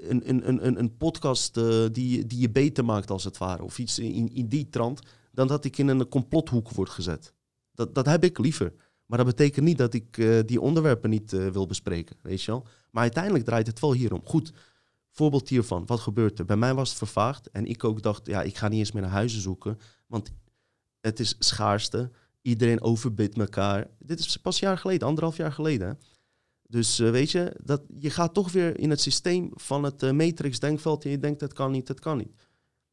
[0.00, 3.62] een, een, een, een podcast uh, die, die je beter maakt als het ware.
[3.62, 5.00] Of iets in, in die trant,
[5.32, 7.32] dan dat ik in een complothoek word gezet.
[7.74, 8.72] Dat, dat heb ik liever.
[9.06, 12.66] Maar dat betekent niet dat ik uh, die onderwerpen niet wil bespreken, weet je wel.
[12.90, 14.20] Maar uiteindelijk draait het wel hierom.
[14.24, 14.52] Goed,
[15.10, 15.86] voorbeeld hiervan.
[15.86, 16.44] Wat gebeurt er?
[16.44, 19.02] Bij mij was het vervaagd en ik ook dacht, ja, ik ga niet eens meer
[19.02, 20.32] naar huizen zoeken, want
[21.00, 22.10] het is schaarste.
[22.42, 23.86] Iedereen overbidt elkaar.
[23.98, 25.88] Dit is pas een jaar geleden, anderhalf jaar geleden.
[25.88, 25.94] Hè?
[26.68, 30.10] Dus uh, weet je, dat, je gaat toch weer in het systeem van het uh,
[30.10, 32.32] matrix-denkveld en je denkt, het kan niet, het kan niet.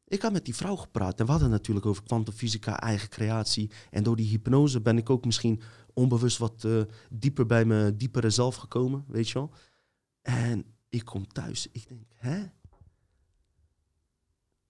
[0.07, 3.71] Ik had met die vrouw gepraat en we hadden natuurlijk over kwantumfysica, eigen creatie.
[3.89, 5.61] En door die hypnose ben ik ook misschien
[5.93, 9.53] onbewust wat uh, dieper bij mijn diepere zelf gekomen, weet je wel.
[10.21, 12.43] En ik kom thuis, ik denk, hè?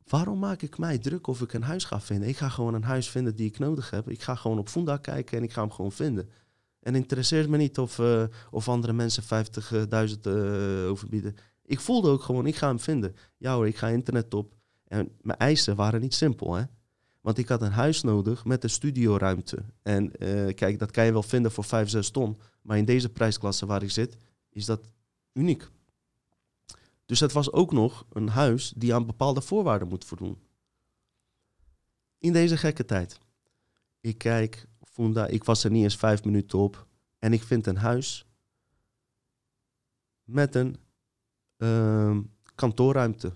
[0.07, 2.29] Waarom maak ik mij druk of ik een huis ga vinden?
[2.29, 4.09] Ik ga gewoon een huis vinden die ik nodig heb.
[4.09, 6.29] Ik ga gewoon op Funda kijken en ik ga hem gewoon vinden.
[6.83, 11.35] En interesseert me niet of, uh, of andere mensen 50.000 uh, overbieden.
[11.65, 13.15] Ik voelde ook gewoon, ik ga hem vinden.
[13.37, 14.53] Ja hoor, ik ga internet op.
[14.87, 16.63] En mijn eisen waren niet simpel, hè.
[17.21, 19.65] Want ik had een huis nodig met een studioruimte.
[19.81, 22.37] En uh, kijk, dat kan je wel vinden voor 5, 6 ton.
[22.61, 24.17] Maar in deze prijsklasse waar ik zit,
[24.49, 24.81] is dat
[25.33, 25.69] uniek.
[27.05, 30.37] Dus het was ook nog een huis die aan bepaalde voorwaarden moet voldoen.
[32.17, 33.19] In deze gekke tijd.
[34.01, 36.87] Ik kijk, Funda, ik was er niet eens vijf minuten op.
[37.19, 38.25] En ik vind een huis
[40.23, 40.77] met een
[41.57, 42.17] uh,
[42.55, 43.33] kantoorruimte.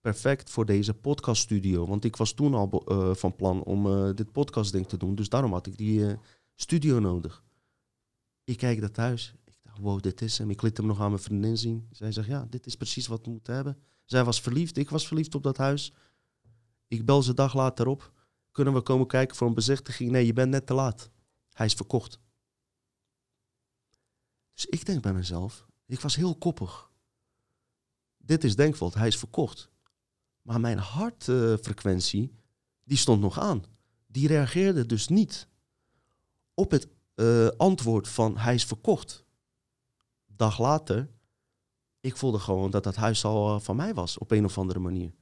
[0.00, 1.86] Perfect voor deze podcaststudio.
[1.86, 5.14] Want ik was toen al uh, van plan om uh, dit podcastding te doen.
[5.14, 6.12] Dus daarom had ik die uh,
[6.54, 7.44] studio nodig.
[8.44, 9.34] Ik kijk dat huis.
[9.44, 10.50] Ik dacht, wow, dit is hem.
[10.50, 11.88] Ik liet hem nog aan mijn vriendin zien.
[11.90, 13.78] Zij zegt, ja, dit is precies wat we moeten hebben.
[14.04, 14.76] Zij was verliefd.
[14.76, 15.92] Ik was verliefd op dat huis.
[16.88, 18.12] Ik bel ze dag later op.
[18.50, 20.10] Kunnen we komen kijken voor een bezichtiging?
[20.10, 21.10] Nee, je bent net te laat.
[21.52, 22.18] Hij is verkocht.
[24.54, 26.90] Dus ik denk bij mezelf, ik was heel koppig.
[28.16, 29.70] Dit is denkvol, hij is verkocht.
[30.42, 32.34] Maar mijn hartfrequentie,
[32.84, 33.64] die stond nog aan.
[34.06, 35.48] Die reageerde dus niet
[36.54, 39.24] op het uh, antwoord van hij is verkocht.
[40.26, 41.10] Dag later,
[42.00, 44.78] ik voelde gewoon dat dat huis al uh, van mij was op een of andere
[44.78, 45.12] manier.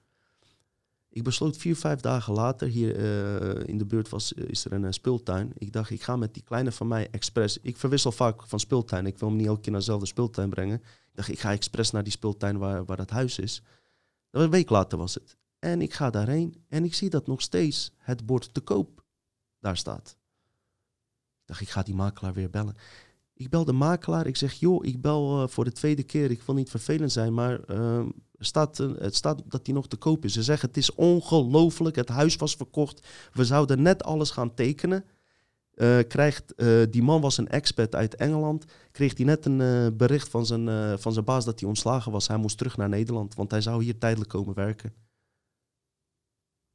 [1.19, 4.83] Ik besloot vier, vijf dagen later, hier uh, in de buurt was, is er een
[4.83, 5.53] uh, speeltuin.
[5.55, 7.59] Ik dacht, ik ga met die kleine van mij expres.
[7.63, 9.07] Ik verwissel vaak van speeltuin.
[9.07, 10.77] Ik wil hem niet elke keer naar dezelfde speeltuin brengen.
[10.77, 13.63] Ik dacht, ik ga expres naar die speeltuin waar, waar het huis is.
[14.31, 15.37] Een week later was het.
[15.59, 19.05] En ik ga daarheen en ik zie dat nog steeds het bord te koop
[19.61, 20.17] daar staat.
[21.41, 22.77] Ik dacht, ik ga die makelaar weer bellen.
[23.35, 24.27] Ik bel de makelaar.
[24.27, 26.31] Ik zeg, joh, ik bel voor de tweede keer.
[26.31, 28.07] Ik wil niet vervelend zijn, maar uh,
[28.45, 30.33] staat, uh, het staat dat die nog te koop is.
[30.33, 31.97] Ze zeggen, het is ongelooflijk.
[31.97, 33.07] Het huis was verkocht.
[33.33, 35.05] We zouden net alles gaan tekenen.
[36.09, 36.55] krijgt,
[36.91, 38.65] die man was een expert uit Engeland.
[38.91, 42.29] Kreeg hij net een bericht van zijn, van zijn baas dat hij ontslagen was.
[42.29, 44.93] Hij moest terug naar Nederland, want hij zou hier tijdelijk komen werken.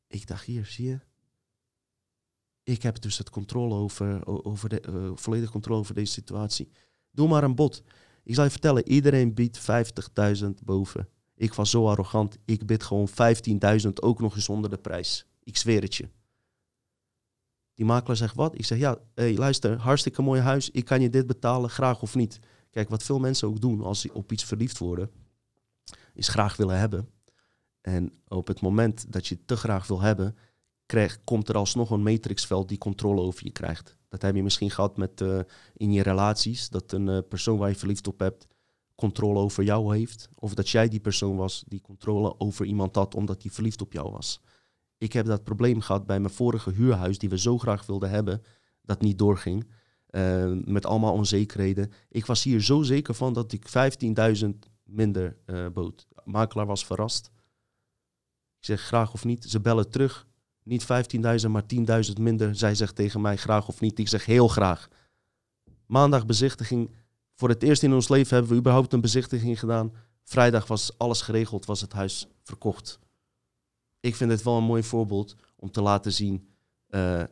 [0.07, 0.99] Ik dacht, hier, zie je,
[2.63, 6.71] ik heb dus het controle over, over de, volledig controle over deze situatie.
[7.11, 7.83] Doe maar een bod.
[8.23, 9.59] Ik zal je vertellen, iedereen biedt
[10.43, 11.09] 50.000 boven.
[11.43, 13.09] Ik was zo arrogant, ik bid gewoon
[13.81, 15.25] 15.000 ook nog eens onder de prijs.
[15.43, 16.09] Ik zweer het je.
[17.73, 18.55] Die makelaar zegt wat?
[18.55, 22.15] Ik zeg ja, hey, luister, hartstikke mooi huis, ik kan je dit betalen, graag of
[22.15, 22.39] niet.
[22.69, 25.11] Kijk, wat veel mensen ook doen als ze op iets verliefd worden,
[26.13, 27.09] is graag willen hebben.
[27.81, 30.37] En op het moment dat je te graag wil hebben,
[30.85, 33.97] krijg, komt er alsnog een matrixveld die controle over je krijgt.
[34.09, 35.39] Dat heb je misschien gehad met, uh,
[35.73, 38.47] in je relaties, dat een uh, persoon waar je verliefd op hebt
[38.95, 40.29] controle over jou heeft.
[40.35, 43.93] Of dat jij die persoon was die controle over iemand had omdat hij verliefd op
[43.93, 44.41] jou was.
[44.97, 48.41] Ik heb dat probleem gehad bij mijn vorige huurhuis die we zo graag wilden hebben,
[48.81, 49.67] dat niet doorging.
[50.09, 51.91] Uh, met allemaal onzekerheden.
[52.09, 53.65] Ik was hier zo zeker van dat ik
[54.43, 54.49] 15.000
[54.83, 55.37] minder
[55.73, 56.07] bood.
[56.23, 57.31] makelaar was verrast.
[58.63, 59.45] Ik zeg graag of niet.
[59.45, 60.27] Ze bellen terug.
[60.63, 60.83] Niet
[61.43, 61.63] 15.000, maar
[62.07, 62.55] 10.000 minder.
[62.55, 63.99] Zij zegt tegen mij graag of niet.
[63.99, 64.87] Ik zeg heel graag.
[65.85, 66.91] Maandag bezichtiging.
[67.43, 69.93] Voor het eerst in ons leven hebben we überhaupt een bezichtiging gedaan.
[70.23, 72.99] Vrijdag was alles geregeld, was het huis verkocht.
[73.99, 76.47] Ik vind het wel een mooi voorbeeld om te laten zien
[76.89, 77.23] uh,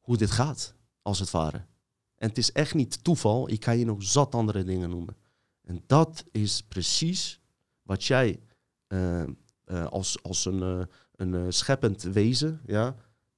[0.00, 1.56] hoe dit gaat, als het ware.
[2.16, 3.50] En het is echt niet toeval.
[3.50, 5.16] Ik kan je nog zat andere dingen noemen.
[5.62, 7.40] En dat is precies
[7.82, 8.40] wat jij
[8.88, 9.22] uh,
[9.66, 12.96] uh, als, als een, een scheppend wezen ja,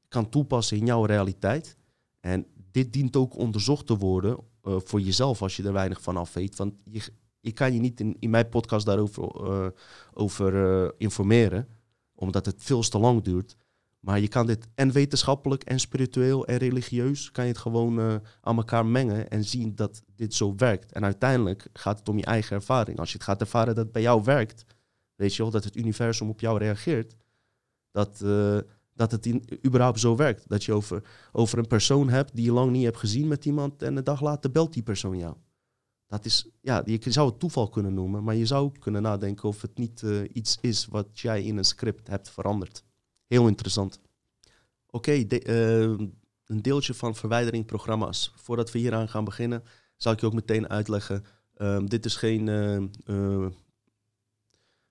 [0.09, 1.77] kan toepassen in jouw realiteit.
[2.21, 4.39] En dit dient ook onderzocht te worden
[4.77, 6.57] voor jezelf als je er weinig van af weet.
[6.57, 7.03] Want je,
[7.41, 9.73] ik kan je niet in, in mijn podcast daarover
[10.13, 11.69] over, informeren,
[12.15, 13.57] omdat het veel te lang duurt.
[14.01, 18.57] Maar je kan dit en wetenschappelijk en spiritueel en religieus kan je het gewoon aan
[18.57, 20.93] elkaar mengen en zien dat dit zo werkt.
[20.93, 22.99] En uiteindelijk gaat het om je eigen ervaring.
[22.99, 24.65] Als je het gaat ervaren dat het bij jou werkt,
[25.15, 27.17] weet je wel, dat het universum op jou reageert,
[27.91, 28.23] dat,
[28.99, 30.49] dat het in, überhaupt zo werkt.
[30.49, 33.83] Dat je over, over een persoon hebt die je lang niet hebt gezien met iemand
[33.83, 35.37] en een dag later belt die persoon jou.
[36.07, 39.63] Dat is, ja, je zou het toeval kunnen noemen, maar je zou kunnen nadenken of
[39.63, 42.85] het niet uh, iets is wat jij in een script hebt veranderd.
[43.27, 44.01] Heel interessant.
[44.91, 46.07] Oké, de, uh,
[46.47, 48.33] een deeltje van verwijdering programma's.
[48.37, 49.63] Voordat we hieraan gaan beginnen,
[49.97, 51.25] zal ik je ook meteen uitleggen.
[51.57, 52.47] Uh, dit is geen
[53.07, 53.47] uh,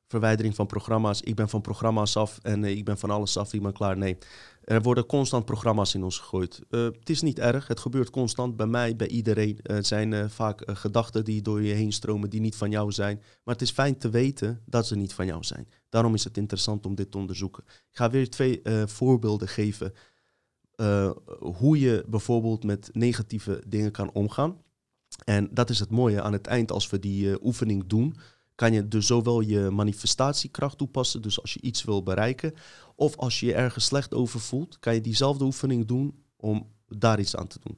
[0.08, 1.22] verwijdering van programma's.
[1.22, 3.54] Ik ben van programma's af en ik ben van alles af.
[3.54, 3.98] Ik ben klaar.
[3.98, 4.18] Nee,
[4.64, 6.62] er worden constant programma's in ons gegooid.
[6.70, 9.60] Uh, het is niet erg, het gebeurt constant bij mij, bij iedereen.
[9.62, 12.92] Het zijn uh, vaak uh, gedachten die door je heen stromen die niet van jou
[12.92, 13.22] zijn.
[13.44, 15.68] Maar het is fijn te weten dat ze niet van jou zijn.
[15.90, 17.64] Daarom is het interessant om dit te onderzoeken.
[17.68, 19.94] Ik ga weer twee voorbeelden geven
[21.40, 24.62] hoe je bijvoorbeeld met negatieve dingen kan omgaan.
[25.26, 28.16] En dat is het mooie aan het eind als we die oefening doen
[28.58, 32.54] kan je dus zowel je manifestatiekracht toepassen, dus als je iets wil bereiken,
[32.96, 37.20] of als je je ergens slecht over voelt, kan je diezelfde oefening doen om daar
[37.20, 37.78] iets aan te doen.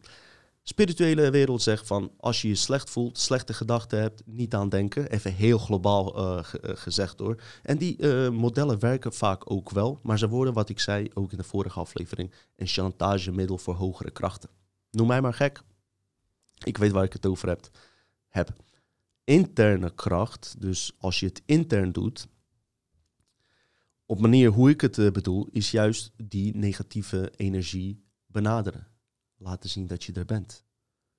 [0.63, 5.09] Spirituele wereld zegt van als je je slecht voelt, slechte gedachten hebt, niet aan denken.
[5.11, 7.41] Even heel globaal uh, gezegd hoor.
[7.63, 11.31] En die uh, modellen werken vaak ook wel, maar ze worden, wat ik zei ook
[11.31, 14.49] in de vorige aflevering, een chantagemiddel voor hogere krachten.
[14.91, 15.61] Noem mij maar gek.
[16.63, 17.69] Ik weet waar ik het over heb.
[18.27, 18.53] heb
[19.29, 22.27] interne kracht, dus als je het intern doet,
[24.05, 28.87] op manier hoe ik het uh, bedoel, is juist die negatieve energie benaderen.
[29.37, 30.63] Laten zien dat je er bent.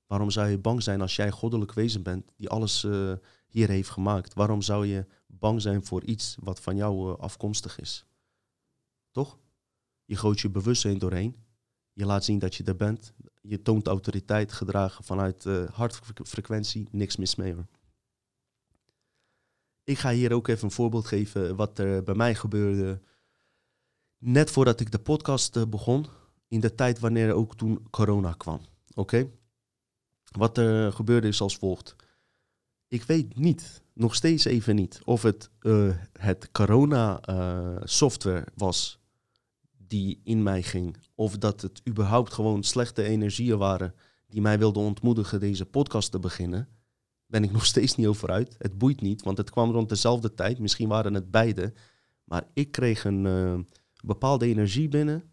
[0.07, 3.13] Waarom zou je bang zijn als jij goddelijk wezen bent die alles uh,
[3.47, 4.35] hier heeft gemaakt?
[4.35, 8.07] Waarom zou je bang zijn voor iets wat van jou uh, afkomstig is?
[9.11, 9.39] Toch?
[10.05, 11.37] Je gooit je bewustzijn doorheen.
[11.93, 13.13] Je laat zien dat je er bent.
[13.43, 16.89] Je toont autoriteit gedragen vanuit hartfrequentie.
[16.91, 17.67] Niks mis mee hoor.
[19.91, 23.01] Ik ga hier ook even een voorbeeld geven wat er bij mij gebeurde.
[24.19, 26.07] Net voordat ik de podcast eh, begon,
[26.49, 28.61] in de tijd wanneer ook toen corona kwam.
[28.95, 29.31] Oké?
[30.25, 31.97] Wat er gebeurde is als volgt.
[32.89, 38.99] Ik weet niet, nog steeds even niet, of het uh, het corona uh, software was
[39.77, 40.97] die in mij ging.
[41.15, 43.95] Of dat het überhaupt gewoon slechte energieën waren
[44.27, 46.69] die mij wilden ontmoedigen deze podcast te beginnen
[47.31, 48.57] ben ik nog steeds niet over uit.
[48.59, 50.59] Het boeit niet, want het kwam rond dezelfde tijd.
[50.59, 51.73] Misschien waren het beide.
[52.25, 53.59] Maar ik kreeg een uh,
[54.05, 55.33] bepaalde energie binnen.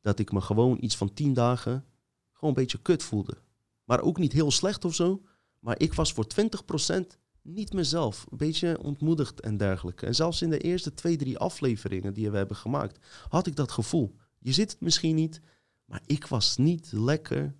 [0.00, 1.84] Dat ik me gewoon iets van tien dagen
[2.36, 3.36] gewoon een beetje kut voelde.
[3.84, 5.22] Maar ook niet heel slecht of zo.
[5.58, 6.26] Maar ik was voor
[6.94, 7.00] 20%
[7.42, 8.26] niet mezelf.
[8.30, 10.06] Een beetje ontmoedigd en dergelijke.
[10.06, 13.72] En zelfs in de eerste twee, drie afleveringen die we hebben gemaakt, had ik dat
[13.72, 14.16] gevoel.
[14.38, 15.40] Je zit het misschien niet,
[15.84, 17.54] maar ik was niet lekker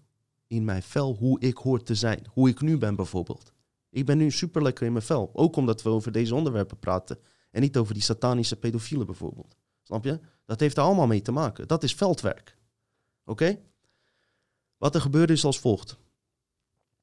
[0.47, 2.27] in mijn vel hoe ik hoor te zijn.
[2.31, 3.53] Hoe ik nu ben bijvoorbeeld.
[3.97, 5.31] Ik ben nu super lekker in mijn vel.
[5.33, 7.19] Ook omdat we over deze onderwerpen praten.
[7.51, 9.57] En niet over die satanische pedofielen bijvoorbeeld.
[9.83, 10.21] Snap je?
[10.47, 11.69] Dat heeft er allemaal mee te maken.
[11.69, 12.57] Dat is veldwerk.
[13.25, 13.59] Oké?
[14.77, 15.97] Wat er gebeurde is als volgt.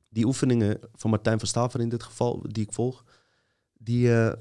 [0.10, 3.04] Die oefeningen van Martijn van Staver in dit geval, die ik volg,
[3.74, 4.34] die, uh,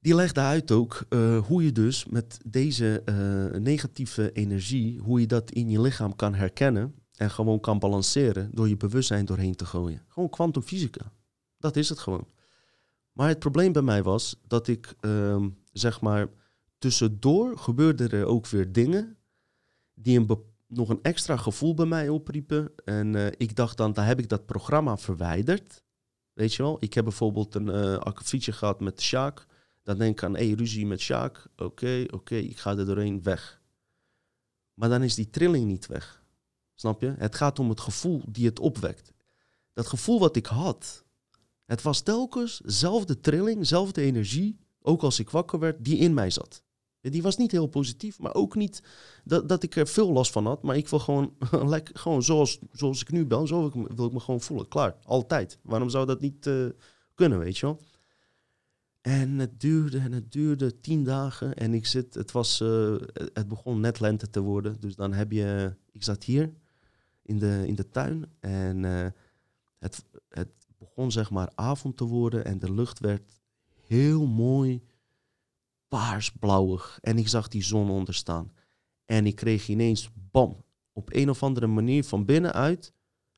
[0.00, 5.26] die legde uit ook uh, hoe je dus met deze uh, negatieve energie, hoe je
[5.26, 9.66] dat in je lichaam kan herkennen en gewoon kan balanceren door je bewustzijn doorheen te
[9.66, 10.02] gooien.
[10.08, 11.16] Gewoon kwantumfysica.
[11.58, 12.28] Dat is het gewoon.
[13.12, 16.28] Maar het probleem bij mij was dat ik, um, zeg maar,
[16.78, 19.16] tussendoor gebeurden er ook weer dingen
[19.94, 20.26] die een
[20.68, 22.72] nog een extra gevoel bij mij opriepen.
[22.84, 25.82] En uh, ik dacht dan, daar heb ik dat programma verwijderd.
[26.32, 29.46] Weet je wel, ik heb bijvoorbeeld een uh, akkefietje gehad met Sjaak.
[29.82, 31.46] Dan denk ik aan, hey, ruzie met Sjaak.
[31.56, 33.60] Oké, oké, ik ga er doorheen weg.
[34.74, 36.24] Maar dan is die trilling niet weg.
[36.74, 37.14] Snap je?
[37.18, 39.12] Het gaat om het gevoel die het opwekt.
[39.72, 41.04] Dat gevoel wat ik had,
[41.68, 46.30] het was telkens dezelfde trilling, dezelfde energie, ook als ik wakker werd, die in mij
[46.30, 46.62] zat.
[47.00, 48.82] Die was niet heel positief, maar ook niet
[49.24, 50.62] dat, ik er veel last van had.
[50.62, 51.34] Maar ik wil gewoon,
[51.74, 54.68] lekker, gewoon zoals, zoals ik nu ben, zo wil ik, me gewoon voelen.
[54.68, 55.58] Klaar, altijd.
[55.62, 56.68] Waarom zou dat niet uh,
[57.14, 57.80] kunnen, weet je wel?
[59.00, 61.54] En het duurde en het duurde tien dagen.
[61.54, 62.96] En ik zit, het, was, uh,
[63.32, 64.80] het begon net lente te worden.
[64.80, 66.52] Dus dan heb je, ik zat hier
[67.22, 68.24] in de, in de tuin.
[68.40, 69.14] En het,
[69.78, 70.04] het
[70.98, 72.44] begon zeg maar avond te worden.
[72.44, 73.40] En de lucht werd
[73.86, 74.82] heel mooi
[75.88, 76.98] paarsblauwig.
[77.00, 78.52] En ik zag die zon onderstaan.
[79.04, 82.92] En ik kreeg ineens, bam, op een of andere manier van binnenuit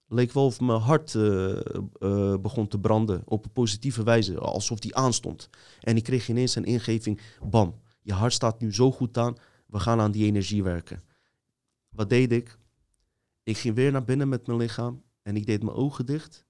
[0.07, 1.61] leek wel of mijn hart uh,
[1.99, 5.49] uh, begon te branden op een positieve wijze, alsof die aanstond.
[5.81, 9.37] En ik kreeg ineens een ingeving, bam, je hart staat nu zo goed aan,
[9.67, 11.03] we gaan aan die energie werken.
[11.89, 12.59] Wat deed ik?
[13.43, 16.49] Ik ging weer naar binnen met mijn lichaam en ik deed mijn ogen dicht.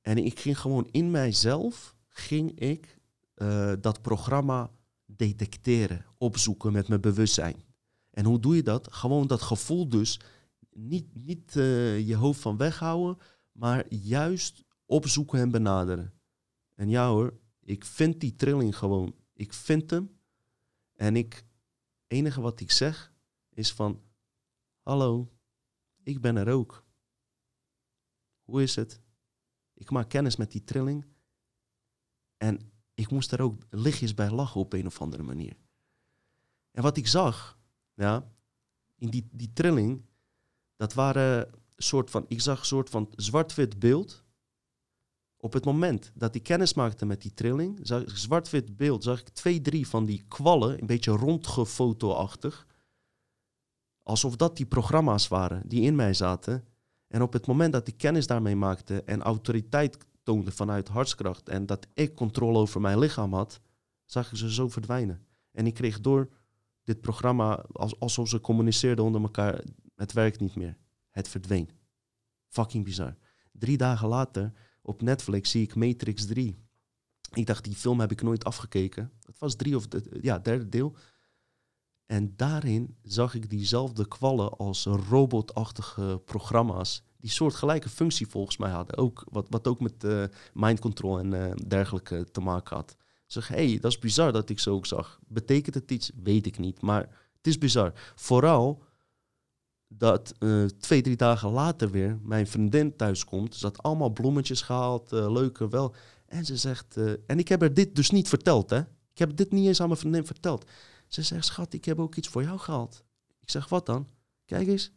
[0.00, 2.98] En ik ging gewoon in mijzelf, ging ik
[3.36, 4.70] uh, dat programma
[5.06, 7.64] detecteren, opzoeken met mijn bewustzijn.
[8.10, 8.92] En hoe doe je dat?
[8.92, 10.20] Gewoon dat gevoel dus
[10.72, 13.18] niet, niet uh, je hoofd van weghouden,
[13.52, 16.12] maar juist opzoeken en benaderen.
[16.74, 19.14] En ja hoor, ik vind die trilling gewoon.
[19.34, 20.18] Ik vind hem.
[20.92, 21.44] En ik,
[22.06, 23.12] enige wat ik zeg
[23.50, 24.02] is van,
[24.80, 25.32] hallo,
[26.02, 26.84] ik ben er ook.
[28.42, 29.00] Hoe is het?
[29.80, 31.06] Ik maak kennis met die trilling.
[32.36, 35.56] En ik moest daar ook lichtjes bij lachen op een of andere manier.
[36.70, 37.58] En wat ik zag,
[37.94, 38.32] ja,
[38.96, 40.04] in die, die trilling,
[40.76, 44.24] dat waren soort van, ik zag een soort van zwart-wit beeld.
[45.36, 49.20] Op het moment dat ik kennis maakte met die trilling, zag ik zwart-wit beeld, zag
[49.20, 52.66] ik twee, drie van die kwallen, een beetje rondgefotoachtig.
[54.02, 56.64] Alsof dat die programma's waren die in mij zaten.
[57.10, 61.66] En op het moment dat ik kennis daarmee maakte en autoriteit toonde vanuit hartskracht en
[61.66, 63.60] dat ik controle over mijn lichaam had,
[64.04, 65.26] zag ik ze zo verdwijnen.
[65.52, 66.28] En ik kreeg door
[66.84, 67.64] dit programma,
[67.98, 70.76] alsof ze communiceerden onder elkaar, het werkt niet meer.
[71.10, 71.70] Het verdween.
[72.48, 73.16] Fucking bizar.
[73.52, 74.52] Drie dagen later
[74.82, 76.58] op Netflix zie ik Matrix 3.
[77.32, 79.12] Ik dacht, die film heb ik nooit afgekeken.
[79.22, 79.86] Het was drie of
[80.20, 80.96] ja, derde deel.
[82.10, 88.96] En daarin zag ik diezelfde kwallen als robotachtige programma's die soortgelijke functie volgens mij hadden.
[88.96, 92.96] Ook, wat, wat ook met uh, mind control en uh, dergelijke te maken had.
[93.26, 95.20] Zeg, hé, hey, dat is bizar dat ik zo ook zag.
[95.26, 96.10] Betekent het iets?
[96.22, 96.80] Weet ik niet.
[96.80, 97.00] Maar
[97.36, 97.92] het is bizar.
[98.14, 98.82] Vooral
[99.88, 103.54] dat uh, twee, drie dagen later weer mijn vriendin thuis komt.
[103.54, 105.94] Ze had allemaal bloemetjes gehaald, leuke wel.
[106.26, 106.96] En ze zegt,
[107.26, 108.78] en ik heb haar dit dus niet verteld, hè.
[109.12, 110.64] Ik heb dit niet eens aan mijn vriendin verteld.
[111.10, 113.04] Ze zegt, schat, ik heb ook iets voor jou gehaald.
[113.40, 114.08] Ik zeg, wat dan?
[114.44, 114.92] Kijk eens.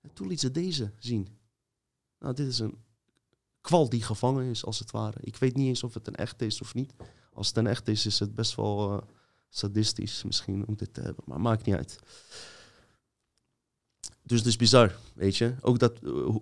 [0.00, 1.28] En toen liet ze deze zien.
[2.18, 2.78] Nou, dit is een
[3.60, 5.18] kwal die gevangen is, als het ware.
[5.20, 6.94] Ik weet niet eens of het een echt is of niet.
[7.32, 9.02] Als het een echt is, is het best wel uh,
[9.48, 11.24] sadistisch misschien om dit te hebben.
[11.26, 11.98] Maar maakt niet uit.
[14.22, 15.54] Dus het is bizar, weet je.
[15.60, 16.36] Ook dat, uh,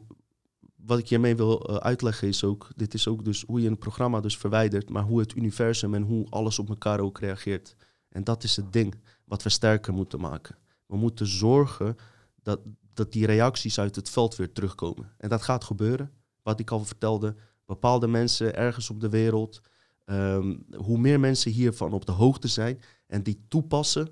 [0.76, 2.68] wat ik hiermee wil uh, uitleggen is ook...
[2.76, 4.88] Dit is ook dus hoe je een programma dus verwijdert...
[4.88, 7.76] maar hoe het universum en hoe alles op elkaar ook reageert.
[8.12, 8.94] En dat is het ding
[9.24, 10.56] wat we sterker moeten maken.
[10.86, 11.96] We moeten zorgen
[12.42, 12.60] dat,
[12.94, 15.12] dat die reacties uit het veld weer terugkomen.
[15.18, 16.12] En dat gaat gebeuren.
[16.42, 17.34] Wat ik al vertelde,
[17.66, 19.60] bepaalde mensen ergens op de wereld,
[20.06, 24.08] um, hoe meer mensen hiervan op de hoogte zijn en die toepassen,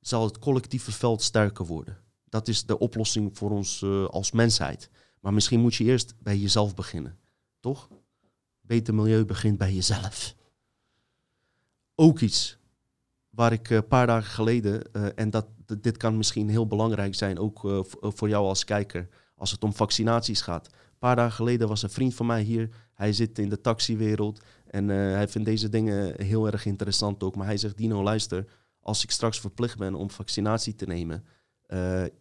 [0.00, 1.98] zal het collectieve veld sterker worden.
[2.28, 4.90] Dat is de oplossing voor ons uh, als mensheid.
[5.20, 7.18] Maar misschien moet je eerst bij jezelf beginnen,
[7.60, 7.88] toch?
[8.60, 10.34] Beter milieu begint bij jezelf.
[11.94, 12.55] Ook iets
[13.36, 15.46] waar ik een paar dagen geleden, uh, en dat
[15.80, 19.74] dit kan misschien heel belangrijk zijn, ook uh, voor jou als kijker, als het om
[19.74, 20.66] vaccinaties gaat.
[20.66, 22.68] Een paar dagen geleden was een vriend van mij hier.
[22.94, 27.36] Hij zit in de taxiwereld en hij vindt deze dingen heel erg interessant ook.
[27.36, 28.44] Maar hij zegt, Dino, luister,
[28.80, 31.24] als ik straks verplicht ben om vaccinatie te nemen,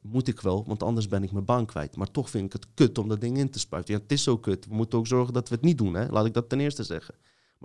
[0.02, 1.96] moet ik wel, want anders ben ik mijn baan kwijt.
[1.96, 3.94] Maar toch vind ik het kut om dat ding in te spuiten.
[3.94, 4.66] Ja, het is zo kut.
[4.66, 5.94] We moeten ook zorgen dat we het niet doen.
[5.94, 6.08] Hè?
[6.10, 7.16] Laat ik dat ten eerste zeggen.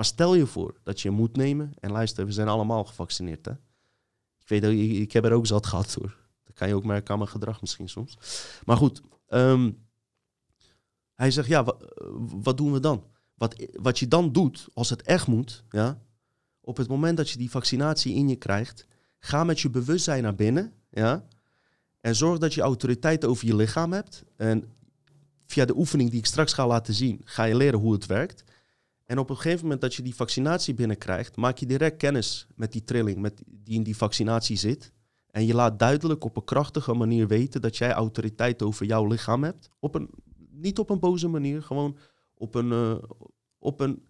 [0.01, 1.73] Maar stel je voor dat je moet nemen.
[1.81, 3.47] En luister, we zijn allemaal gevaccineerd.
[3.47, 3.53] Hè?
[4.47, 6.17] weet ook, ik, heb er ook zat gehad hoor.
[6.45, 8.19] Dat kan je ook merken aan mijn gedrag misschien soms.
[8.65, 9.87] Maar goed, um,
[11.15, 11.65] hij zegt, ja,
[12.43, 13.05] wat doen we dan?
[13.35, 16.01] Wat, wat je dan doet, als het echt moet, ja,
[16.61, 18.87] op het moment dat je die vaccinatie in je krijgt,
[19.19, 21.27] ga met je bewustzijn naar binnen, ja,
[22.01, 24.25] en zorg dat je autoriteit over je lichaam hebt.
[24.37, 24.65] En
[25.47, 28.45] via de oefening die ik straks ga laten zien, ga je leren hoe het werkt.
[29.11, 32.73] En op een gegeven moment dat je die vaccinatie binnenkrijgt, maak je direct kennis met
[32.73, 34.93] die trilling met die in die vaccinatie zit.
[35.31, 39.45] En je laat duidelijk op een krachtige manier weten dat jij autoriteit over jouw lichaam
[39.45, 39.71] hebt.
[39.79, 40.11] Op een,
[40.51, 41.97] niet op een boze manier, gewoon
[42.35, 42.95] op een, uh,
[43.59, 44.03] op een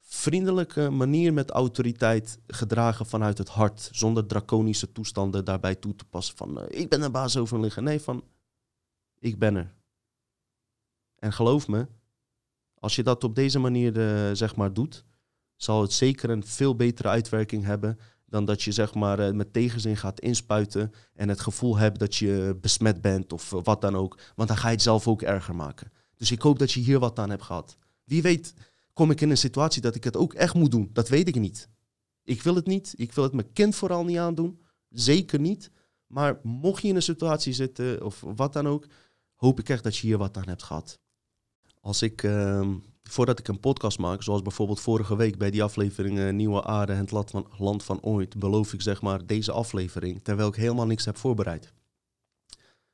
[0.00, 6.36] vriendelijke manier met autoriteit gedragen vanuit het hart, zonder draconische toestanden daarbij toe te passen
[6.36, 7.84] van eh, ik ben de baas over liggen.
[7.84, 8.24] Nee, van
[9.18, 9.74] ik ben er.
[11.18, 11.86] En geloof me,
[12.78, 15.04] als je dat op deze manier uh, zeg maar doet,
[15.56, 19.52] zal het zeker een veel betere uitwerking hebben dan dat je zeg maar uh, met
[19.52, 24.18] tegenzin gaat inspuiten en het gevoel hebt dat je besmet bent of wat dan ook.
[24.34, 25.92] Want dan ga je het zelf ook erger maken.
[26.14, 27.76] Dus ik hoop dat je hier wat aan hebt gehad.
[28.04, 28.54] Wie weet
[28.92, 30.90] kom ik in een situatie dat ik het ook echt moet doen.
[30.92, 31.68] Dat weet ik niet.
[32.24, 32.94] Ik wil het niet.
[32.96, 34.60] Ik wil het mijn kind vooral niet aandoen.
[34.88, 35.70] Zeker niet.
[36.06, 38.86] Maar mocht je in een situatie zitten of wat dan ook,
[39.34, 41.00] hoop ik echt dat je hier wat aan hebt gehad.
[41.86, 46.18] Als ik, uh, voordat ik een podcast maak, zoals bijvoorbeeld vorige week bij die aflevering
[46.18, 50.22] uh, Nieuwe Aarde, het land van, land van ooit, beloof ik zeg maar deze aflevering,
[50.22, 51.72] terwijl ik helemaal niks heb voorbereid.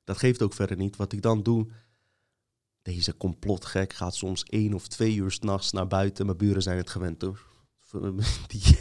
[0.04, 0.96] Dat geeft ook verder niet.
[0.96, 1.66] Wat ik dan doe,
[2.82, 6.26] deze complotgek gaat soms één of twee uur s'nachts naar buiten.
[6.26, 7.46] Mijn buren zijn het gewend hoor.
[8.46, 8.78] Die,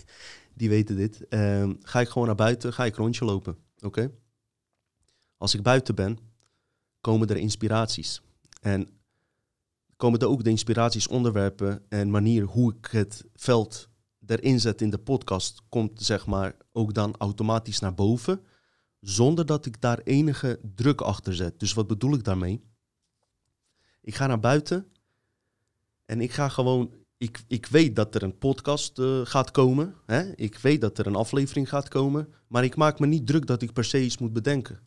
[0.54, 1.26] die weten dit.
[1.30, 3.58] Um, ga ik gewoon naar buiten, ga ik rondje lopen.
[3.80, 4.12] Oké?
[5.38, 6.18] Als ik buiten ben,
[7.02, 8.22] komen er inspiraties.
[8.62, 9.01] En
[10.02, 13.90] komen er ook de inspiraties, onderwerpen en manier hoe ik het veld
[14.26, 18.42] erin zet in de podcast, komt zeg maar ook dan automatisch naar boven,
[19.00, 21.60] zonder dat ik daar enige druk achter zet.
[21.60, 22.64] Dus wat bedoel ik daarmee?
[24.02, 24.88] Ik ga naar buiten
[26.06, 26.92] en ik ga gewoon.
[27.18, 29.96] Ik, ik weet dat er een podcast uh, gaat komen.
[30.06, 30.36] Hè?
[30.36, 32.34] Ik weet dat er een aflevering gaat komen.
[32.48, 34.80] Maar ik maak me niet druk dat ik per se iets moet bedenken.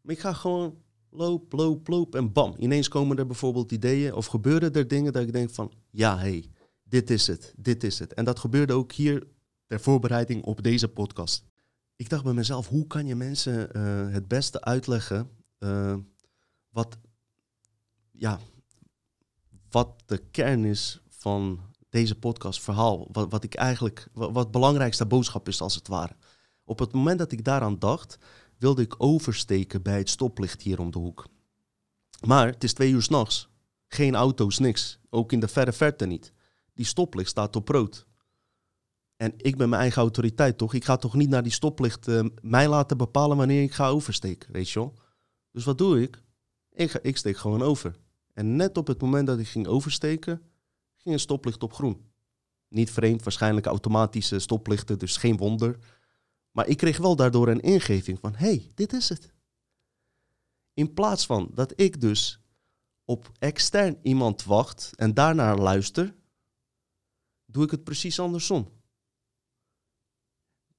[0.00, 0.78] Maar ik ga gewoon
[1.10, 2.54] loop, loop, loop en bam.
[2.58, 6.20] Ineens komen er bijvoorbeeld ideeën of gebeuren er dingen dat ik denk van ja, hé,
[6.20, 6.50] hey,
[6.82, 8.14] dit is het, dit is het.
[8.14, 9.26] En dat gebeurde ook hier
[9.66, 11.44] ter voorbereiding op deze podcast.
[11.96, 15.96] Ik dacht bij mezelf, hoe kan je mensen uh, het beste uitleggen uh,
[16.68, 16.98] wat
[18.10, 18.40] ja,
[19.70, 23.08] wat de kern is van deze podcast verhaal.
[23.12, 26.16] Wat, wat ik eigenlijk, wat, wat belangrijkste boodschap is als het ware.
[26.64, 28.18] Op het moment dat ik daaraan dacht,
[28.58, 31.26] wilde ik oversteken bij het stoplicht hier om de hoek.
[32.26, 33.48] Maar het is twee uur s'nachts.
[33.86, 34.98] Geen auto's, niks.
[35.10, 36.32] Ook in de verre verte niet.
[36.74, 38.06] Die stoplicht staat op rood.
[39.16, 40.74] En ik ben mijn eigen autoriteit, toch?
[40.74, 44.52] Ik ga toch niet naar die stoplicht uh, mij laten bepalen wanneer ik ga oversteken,
[44.52, 44.94] weet je wel?
[45.52, 46.22] Dus wat doe ik?
[46.70, 47.96] Ik, ga, ik steek gewoon over.
[48.32, 50.42] En net op het moment dat ik ging oversteken,
[50.96, 52.06] ging een stoplicht op groen.
[52.68, 55.78] Niet vreemd, waarschijnlijk automatische stoplichten, dus geen wonder.
[56.58, 59.32] Maar ik kreeg wel daardoor een ingeving van, hé, hey, dit is het.
[60.74, 62.40] In plaats van dat ik dus
[63.04, 66.14] op extern iemand wacht en daarna luister,
[67.44, 68.68] doe ik het precies andersom.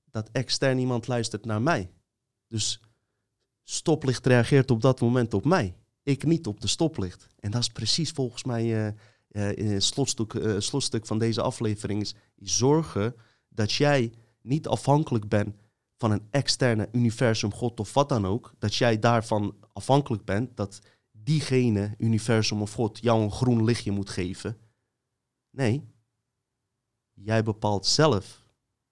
[0.06, 1.92] Dat extern iemand luistert naar mij.
[2.48, 2.80] Dus
[3.64, 7.28] stoplicht reageert op dat moment op mij ik niet op de stoplicht.
[7.40, 12.02] En dat is precies volgens mij uh, uh, het slotstuk, uh, slotstuk van deze aflevering.
[12.02, 13.16] Is zorgen
[13.50, 15.69] dat jij niet afhankelijk bent
[16.00, 18.54] van een externe universum, God of wat dan ook.
[18.60, 20.82] Dat jij daarvan afhankelijk bent dat
[21.12, 24.58] diegene, universum of God, jou een groen lichtje moet geven.
[25.50, 25.88] Nee,
[27.14, 28.44] jij bepaalt zelf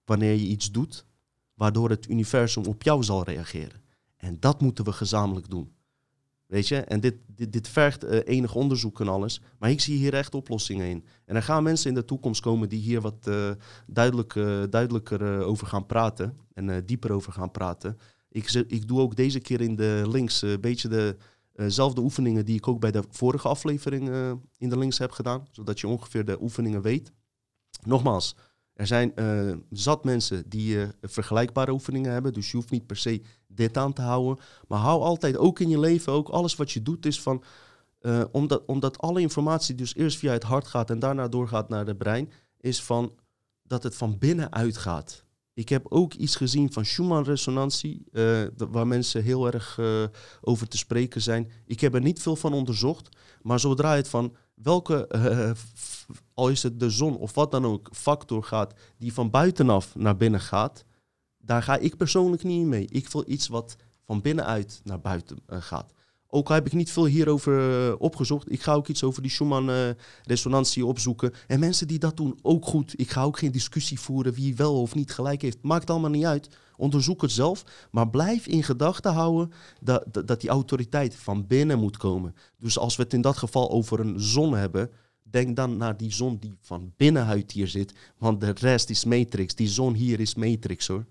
[0.04, 1.06] wanneer je iets doet,
[1.54, 3.82] waardoor het universum op jou zal reageren.
[4.16, 5.72] En dat moeten we gezamenlijk doen.
[6.48, 9.40] Weet je, en dit, dit, dit vergt uh, enig onderzoek en alles.
[9.58, 11.04] Maar ik zie hier echt oplossingen in.
[11.24, 13.50] En er gaan mensen in de toekomst komen die hier wat uh,
[13.86, 16.36] duidelijk, uh, duidelijker over gaan praten.
[16.54, 17.98] En dieper over gaan praten.
[18.28, 21.16] Ik, ik doe ook deze keer in de links een beetje
[21.52, 24.08] dezelfde oefeningen die ik ook bij de vorige aflevering
[24.58, 25.46] in de links heb gedaan.
[25.50, 27.12] Zodat je ongeveer de oefeningen weet.
[27.84, 28.36] Nogmaals,
[28.72, 29.12] er zijn
[29.70, 32.32] zat mensen die vergelijkbare oefeningen hebben.
[32.32, 33.22] Dus je hoeft niet per se
[33.58, 34.44] dit aan te houden.
[34.68, 37.42] Maar hou altijd ook in je leven, ook alles wat je doet, is van.
[38.00, 41.86] Uh, omdat, omdat alle informatie dus eerst via het hart gaat en daarna doorgaat naar
[41.86, 43.12] het brein, is van
[43.62, 45.24] dat het van binnenuit gaat.
[45.54, 48.04] Ik heb ook iets gezien van Schumann-resonantie,
[48.56, 49.80] waar mensen heel erg
[50.40, 51.50] over te spreken zijn.
[51.66, 53.08] Ik heb er niet veel van onderzocht,
[53.42, 55.50] maar zodra het van welke, uh,
[56.34, 60.16] al is het de zon of wat dan ook, factor gaat die van buitenaf naar
[60.16, 60.84] binnen gaat,
[61.48, 62.86] daar ga ik persoonlijk niet mee.
[62.90, 65.92] Ik wil iets wat van binnenuit naar buiten uh, gaat.
[66.26, 68.52] Ook heb ik niet veel hierover uh, opgezocht.
[68.52, 71.32] Ik ga ook iets over die Schumann-resonantie opzoeken.
[71.46, 73.00] En mensen die dat doen, ook goed.
[73.00, 75.58] Ik ga ook geen discussie voeren wie wel of niet gelijk heeft.
[75.62, 76.48] Maakt allemaal niet uit.
[76.76, 77.64] Onderzoek het zelf.
[77.90, 82.34] Maar blijf in gedachten houden dat, dat die autoriteit van binnen moet komen.
[82.58, 84.90] Dus als we het in dat geval over een zon hebben,
[85.22, 87.94] denk dan naar die zon die van binnenuit hier zit.
[88.18, 89.54] Want de rest is matrix.
[89.54, 91.06] Die zon hier is matrix hoor.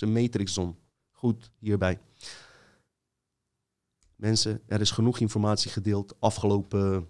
[0.00, 0.76] Is een matrixzon.
[1.10, 1.98] Goed hierbij.
[4.16, 6.14] Mensen, er is genoeg informatie gedeeld.
[6.18, 7.08] Afgelopen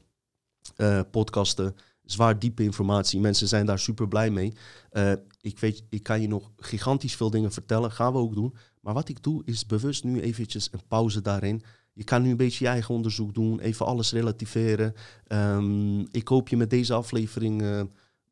[0.77, 3.21] uh, podcasten zwaar diepe informatie.
[3.21, 4.53] Mensen zijn daar super blij mee.
[4.93, 7.93] Uh, ik, weet, ik kan je nog gigantisch veel dingen vertellen.
[7.93, 8.55] Gaan we ook doen.
[8.81, 11.63] Maar wat ik doe is bewust nu eventjes een pauze daarin.
[11.93, 13.61] Je kan nu een beetje je eigen onderzoek doen.
[13.61, 14.95] Even alles relativeren.
[15.29, 17.63] Um, ik hoop je met deze aflevering...
[17.63, 17.83] Uh,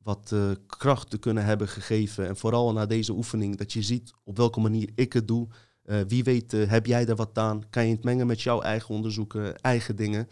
[0.08, 2.26] wat uh, kracht te kunnen hebben gegeven.
[2.28, 5.48] En vooral na deze oefening, dat je ziet op welke manier ik het doe.
[5.84, 7.68] Uh, wie weet, uh, heb jij er wat aan?
[7.70, 10.28] Kan je het mengen met jouw eigen onderzoeken, eigen dingen?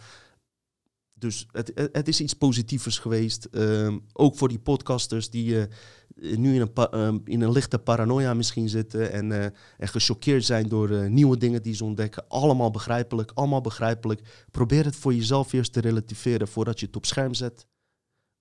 [1.14, 3.49] Dus het, het is iets positievers geweest.
[3.51, 5.66] Uh, ook voor die podcasters die
[6.14, 9.33] nu in een, in een lichte paranoia misschien zitten en,
[9.79, 12.29] en gechoqueerd zijn door nieuwe dingen die ze ontdekken.
[12.29, 14.47] Allemaal begrijpelijk, allemaal begrijpelijk.
[14.51, 17.66] Probeer het voor jezelf eerst te relativeren voordat je het op scherm zet.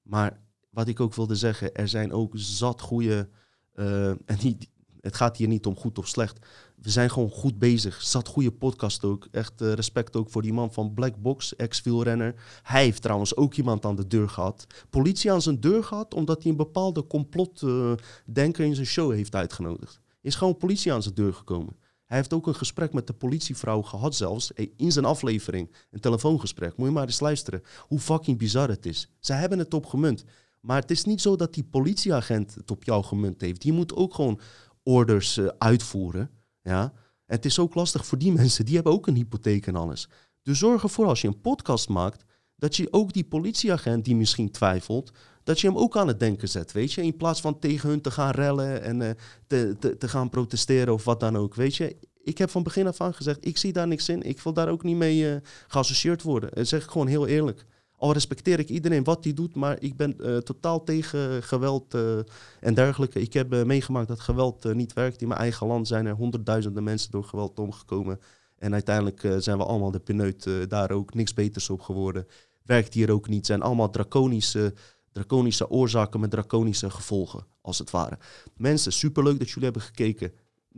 [0.02, 0.44] Maar
[0.76, 3.30] wat ik ook wilde zeggen, er zijn ook zat goede.
[3.76, 4.68] Uh, en niet,
[5.02, 6.46] het gaat hier niet om goed of slecht.
[6.82, 8.02] We zijn gewoon goed bezig.
[8.02, 9.28] Zat goede podcast ook.
[9.32, 12.36] Echt uh, respect ook voor die man van Black Box, ex-wielrenner.
[12.64, 14.68] Hij heeft trouwens ook iemand aan de deur gehad.
[14.90, 19.36] Politie aan zijn deur gehad omdat hij een bepaalde complotdenker uh, in zijn show heeft
[19.36, 20.00] uitgenodigd.
[20.22, 21.76] Is gewoon politie aan zijn deur gekomen.
[22.06, 25.76] Hij heeft ook een gesprek met de politievrouw gehad zelfs, in zijn aflevering.
[25.92, 26.78] Een telefoongesprek.
[26.78, 29.10] Moet je maar eens luisteren hoe fucking bizar het is.
[29.20, 30.26] Ze hebben het op gemunt.
[30.66, 33.62] Maar het is niet zo dat die politieagent het op jou gemunt heeft.
[33.62, 34.40] Die moet ook gewoon
[34.84, 36.30] orders uh, uitvoeren.
[36.62, 36.94] Ja?
[37.26, 40.10] Het is ook lastig voor die mensen, die hebben ook een hypotheek en alles.
[40.42, 42.24] Dus zorg ervoor als je een podcast maakt,
[42.56, 45.12] dat je ook die politieagent die misschien twijfelt,
[45.44, 47.02] dat je hem ook aan het denken zet, weet je.
[47.04, 49.10] In plaats van tegen hun te gaan rellen en uh,
[49.48, 51.96] te, te, gaan protesteren of wat dan ook, weet je.
[52.24, 54.22] Ik heb van begin af aan gezegd, ik zie daar niks in.
[54.22, 55.36] Ik wil daar ook niet mee uh,
[55.68, 56.50] geassocieerd worden.
[56.54, 57.66] Dat zeg ik gewoon heel eerlijk.
[58.06, 62.18] Al respecteer ik iedereen wat hij doet, maar ik ben uh, totaal tegen geweld uh,
[62.60, 63.22] en dergelijke.
[63.22, 65.22] Ik heb uh, meegemaakt dat geweld niet werkt.
[65.22, 68.20] In mijn eigen land zijn er honderdduizenden mensen door geweld omgekomen.
[68.58, 72.28] En uiteindelijk zijn we allemaal de pineut daar ook niks beters op geworden.
[72.64, 73.46] Werkt hier ook niet.
[73.46, 74.74] Zijn allemaal draconische,
[75.12, 78.18] draconische oorzaken met draconische gevolgen, als het ware.
[78.58, 80.32] Mensen, superleuk dat jullie hebben gekeken.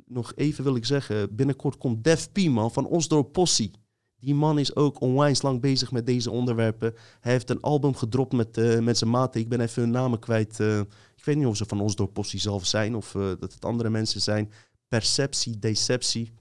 [0.05, 3.71] Nog even wil ik zeggen, binnenkort komt Def P, man, van Osdorp Possie.
[4.19, 6.93] Die man is ook onwijs lang bezig met deze onderwerpen.
[7.19, 9.41] Hij heeft een album gedropt met, uh, met zijn maten.
[9.41, 10.59] Ik ben even hun namen kwijt.
[10.59, 10.79] Uh,
[11.15, 13.65] ik weet niet of ze van ons door Postie zelf zijn of uh, dat het
[13.65, 14.51] andere mensen zijn.
[14.87, 16.31] Perceptie, Deceptie.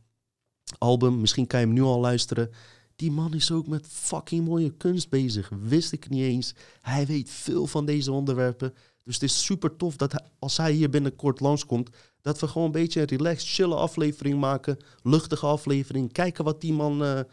[0.79, 2.51] Album, misschien kan je hem nu al luisteren.
[2.97, 5.51] Die man is ook met fucking mooie kunst bezig.
[5.61, 6.55] Wist ik niet eens.
[6.81, 8.74] Hij weet veel van deze onderwerpen.
[9.03, 12.72] Dus het is super tof dat als hij hier binnenkort langskomt, dat we gewoon een
[12.72, 14.77] beetje een relaxed, chille aflevering maken.
[15.03, 16.12] Luchtige aflevering.
[16.12, 17.27] Kijken wat die man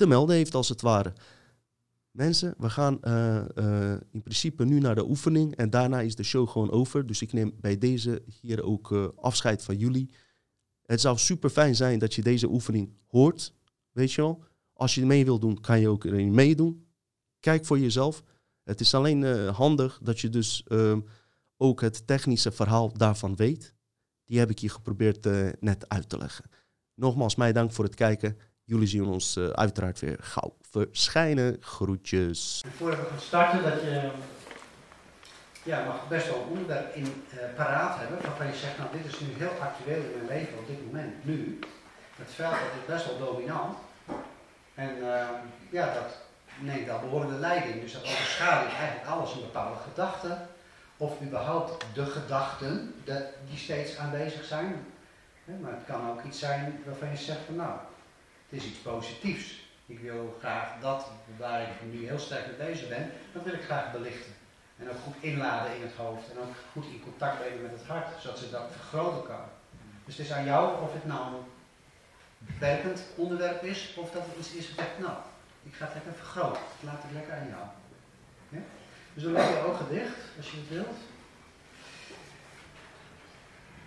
[0.00, 1.12] te melden heeft, als het ware.
[2.10, 6.22] Mensen, we gaan uh, uh, in principe nu naar de oefening en daarna is de
[6.22, 7.06] show gewoon over.
[7.06, 10.10] Dus ik neem bij deze hier ook uh, afscheid van jullie.
[10.82, 13.54] Het zou super fijn zijn dat je deze oefening hoort,
[13.92, 14.44] weet je wel.
[14.72, 16.86] Als je mee wil doen, kan je ook erin meedoen.
[17.40, 18.22] Kijk voor jezelf.
[18.62, 21.00] Het is alleen handig dat je dus ehm,
[21.56, 23.74] ook het technische verhaal daarvan weet.
[24.24, 25.24] Die heb ik je geprobeerd
[25.60, 26.44] net uit te leggen.
[26.94, 28.36] Nogmaals, mij dank voor het kijken.
[28.70, 31.56] Jullie zien ons uh, uiteraard weer gauw verschijnen.
[31.60, 32.64] Groetjes.
[32.76, 34.10] Voordat we gaan starten, dat je
[35.62, 39.20] ja, mag best wel onderwerp in uh, paraat hebben waarvan je zegt, nou dit is
[39.20, 41.58] nu heel actueel in mijn leven op dit moment, nu.
[42.16, 43.76] Het veld dat is best wel dominant.
[44.74, 45.28] En uh,
[45.70, 46.18] ja, dat
[46.58, 47.80] neemt al behoorlijke leiding.
[47.80, 50.38] Dus dat overschaduwt eigenlijk alles een bepaalde gedachte.
[50.96, 52.94] Of überhaupt de gedachten
[53.48, 54.86] die steeds aanwezig zijn.
[55.60, 57.72] Maar het kan ook iets zijn waarvan je zegt van nou,
[58.50, 59.68] het is iets positiefs.
[59.86, 63.62] Ik wil graag dat waar ik nu heel sterk mee bezig ben, dat wil ik
[63.62, 64.32] graag belichten.
[64.76, 67.86] En ook goed inladen in het hoofd en ook goed in contact brengen met het
[67.86, 69.44] hart, zodat ze dat vergroten kan.
[70.04, 71.44] Dus het is aan jou of het nou een
[72.58, 75.16] werkend onderwerp is, of dat het iets is wat nou,
[75.62, 76.62] ik ga het lekker vergroten.
[76.62, 77.66] Ik laat het lekker aan jou.
[79.14, 80.96] Dus dan leg je ogen dicht, als je het wilt.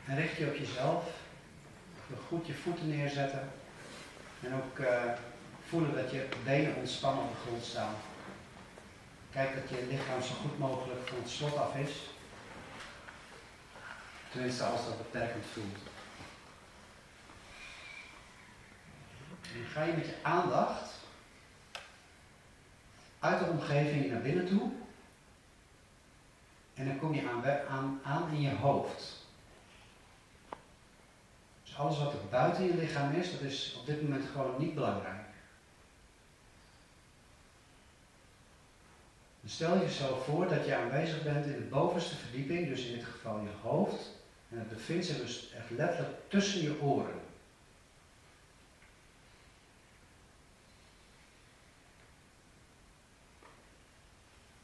[0.06, 1.04] En richt je op jezelf.
[2.28, 3.52] Goed je voeten neerzetten.
[4.44, 5.04] En ook uh,
[5.68, 7.96] voelen dat je benen ontspannen op de grond staan.
[9.32, 11.92] Kijk dat je lichaam zo goed mogelijk van het slot af is.
[14.32, 15.78] Tenminste als dat beperkend voelt.
[19.42, 20.92] En dan ga je met je aandacht
[23.20, 24.72] uit de omgeving naar binnen toe.
[26.74, 29.23] En dan kom je aan, aan, aan in je hoofd.
[31.74, 34.74] Dus alles wat er buiten je lichaam is, dat is op dit moment gewoon niet
[34.74, 35.24] belangrijk.
[39.46, 43.40] stel jezelf voor dat je aanwezig bent in de bovenste verdieping, dus in dit geval
[43.40, 44.12] je hoofd.
[44.50, 47.22] En het bevindt zich dus echt letterlijk tussen je oren.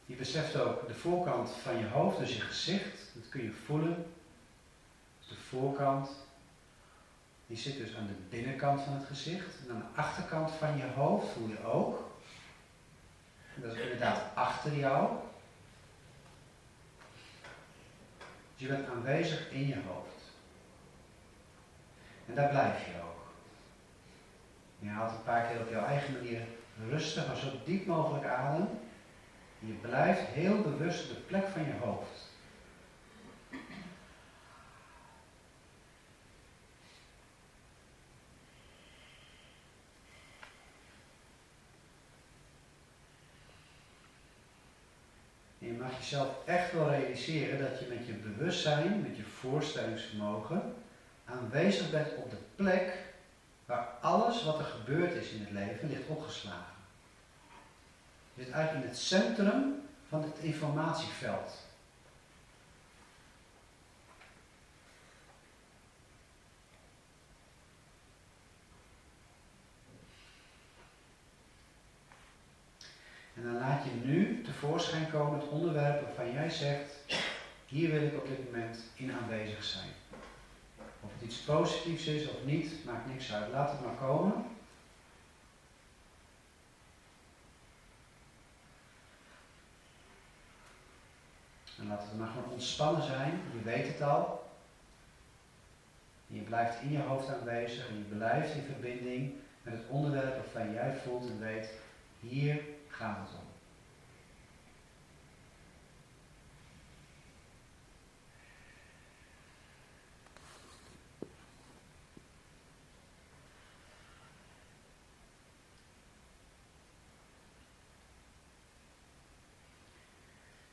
[0.05, 4.05] Je beseft ook de voorkant van je hoofd, dus je gezicht, dat kun je voelen.
[5.27, 6.09] de voorkant,
[7.49, 9.55] die zit dus aan de binnenkant van het gezicht.
[9.65, 12.11] En aan de achterkant van je hoofd voel je ook.
[13.55, 15.17] Dat is inderdaad achter jou.
[18.57, 20.21] Dus je bent aanwezig in je hoofd.
[22.25, 23.31] En daar blijf je ook.
[24.79, 26.41] Je haalt een paar keer op jouw eigen manier
[26.89, 28.67] rustig, maar zo diep mogelijk adem.
[29.61, 32.27] En je blijft heel bewust op de plek van je hoofd.
[45.59, 50.73] En je mag jezelf echt wel realiseren dat je met je bewustzijn, met je voorstellingsvermogen,
[51.25, 52.97] aanwezig bent op de plek
[53.65, 56.73] waar alles wat er gebeurd is in het leven ligt opgeslagen.
[58.33, 61.68] Je zit eigenlijk in het centrum van het informatieveld.
[73.39, 76.91] En dan laat je nu tevoorschijn komen het onderwerp waarvan jij zegt,
[77.65, 79.89] hier wil ik op dit moment in aanwezig zijn.
[81.01, 83.51] Of het iets positiefs is of niet, maakt niks uit.
[83.51, 84.33] Laat het maar komen.
[91.77, 93.41] En laat het maar gewoon ontspannen zijn.
[93.53, 94.51] Je weet het al.
[96.27, 100.73] Je blijft in je hoofd aanwezig en je blijft in verbinding met het onderwerp waarvan
[100.73, 101.69] jij voelt en weet,
[102.19, 102.61] hier
[102.99, 103.47] om.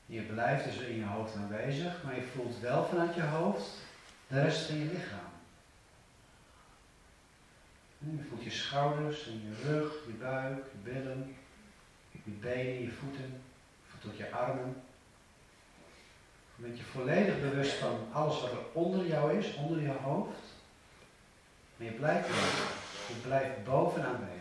[0.07, 3.71] Je blijft dus in je hoofd aanwezig, maar je voelt wel vanuit je hoofd
[4.29, 5.19] de rest van je lichaam.
[7.99, 11.37] Je voelt je schouders en je rug, je buik, je billen,
[12.25, 13.43] je benen, je voeten,
[14.07, 14.83] ook je armen.
[16.57, 20.41] Bent je volledig bewust van alles wat er onder jou is, onder je hoofd.
[21.77, 22.29] Maar je blijft,
[23.09, 24.36] je blijft boven aanwezig.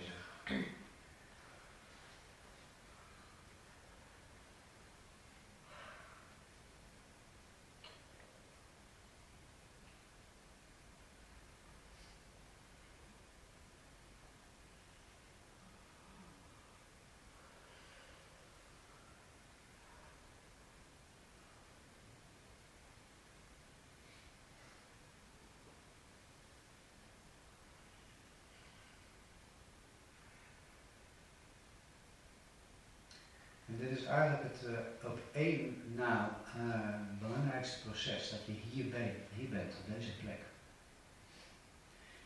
[33.80, 36.86] Dit is eigenlijk het uh, op één na uh,
[37.20, 40.40] belangrijkste proces, dat je hier bent, hier bent, op deze plek.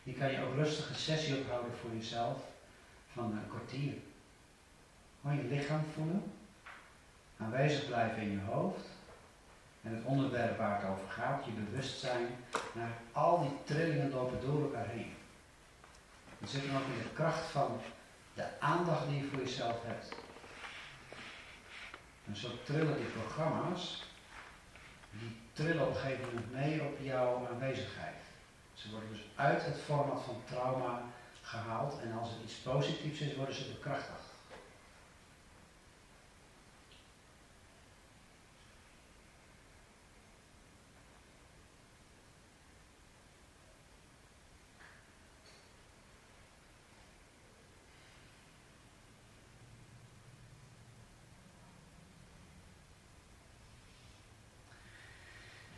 [0.02, 2.38] Je kan je ook rustig een sessie ophouden voor jezelf
[3.12, 3.92] van een kwartier.
[5.20, 6.22] Gewoon je lichaam voelen,
[7.36, 8.84] aanwezig blijven in je hoofd
[9.82, 12.26] en het onderwerp waar het over gaat, je bewustzijn,
[12.74, 15.12] naar al die trillingen lopen door elkaar heen.
[16.40, 17.80] Er zit dan ook in de kracht van
[18.34, 20.14] de aandacht die je voor jezelf hebt.
[22.30, 24.04] En zo trillen die programma's,
[25.10, 28.22] die trillen op een gegeven moment mee op jouw aanwezigheid.
[28.74, 31.02] Ze worden dus uit het format van trauma
[31.42, 34.30] gehaald en als het iets positiefs is, worden ze bekrachtigd.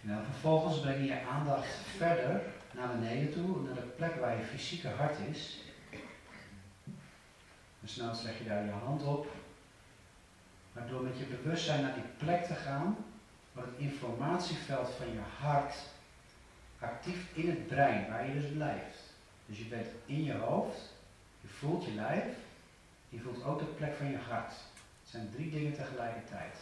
[0.05, 1.67] Nou, vervolgens breng je aandacht
[1.97, 2.41] verder
[2.71, 5.61] naar beneden toe, naar de plek waar je fysieke hart is.
[7.81, 9.27] En snel leg je daar je hand op.
[10.73, 12.97] Maar door met je bewustzijn naar die plek te gaan,
[13.53, 15.75] wordt het informatieveld van je hart
[16.79, 18.99] actief in het brein, waar je dus blijft.
[19.47, 20.93] Dus je bent in je hoofd,
[21.41, 22.25] je voelt je lijf,
[23.09, 24.53] je voelt ook de plek van je hart.
[25.03, 26.57] Het zijn drie dingen tegelijkertijd.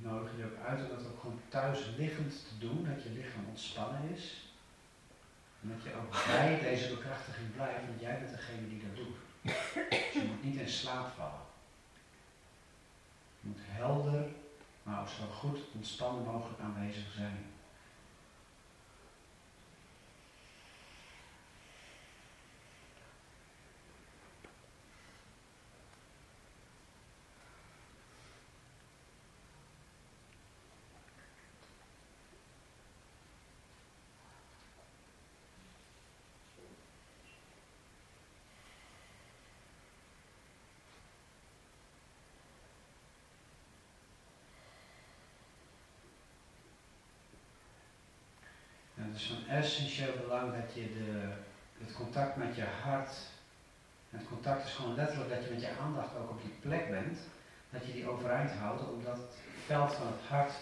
[0.00, 3.10] Ik nodig je ook uit om dat ook gewoon thuis liggend te doen, dat je
[3.10, 4.24] lichaam ontspannen is.
[5.62, 9.16] En dat je ook bij deze bekrachtiging blijft, want jij bent degene die dat doet.
[9.90, 11.46] Dus je moet niet in slaap vallen.
[13.40, 14.24] Je moet helder,
[14.82, 17.46] maar ook zo goed ontspannen mogelijk aanwezig zijn.
[49.12, 51.28] Het is van essentieel belang dat je de,
[51.84, 53.10] het contact met je hart,
[54.10, 57.18] het contact is gewoon letterlijk dat je met je aandacht ook op die plek bent,
[57.70, 59.34] dat je die overeind houdt, omdat het
[59.66, 60.52] veld van het hart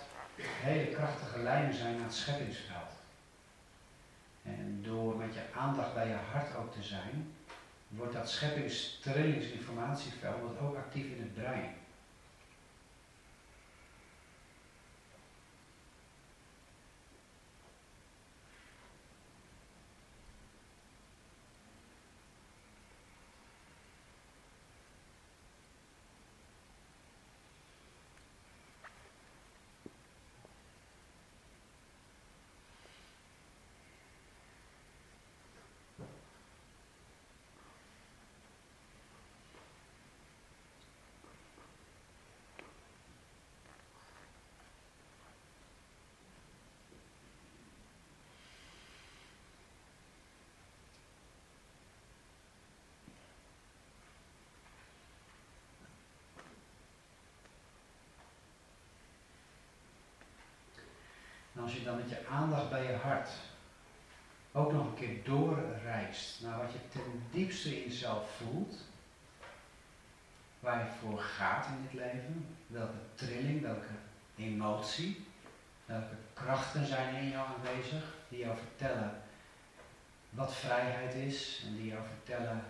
[0.41, 2.91] hele krachtige lijnen zijn naar het scheppingsveld.
[4.43, 7.33] En door met je aandacht bij je hart ook te zijn,
[7.89, 11.78] wordt dat scheppingstrillingsinformatieveld ook actief in het brein.
[61.69, 63.29] Als je dan met je aandacht bij je hart
[64.53, 68.75] ook nog een keer doorreist naar wat je ten diepste in jezelf voelt,
[70.61, 73.95] waar je voor gaat in dit leven, welke trilling, welke
[74.37, 75.27] emotie,
[75.87, 79.23] welke krachten zijn in jou aanwezig, die jou vertellen
[80.31, 82.65] wat vrijheid is en die jou vertellen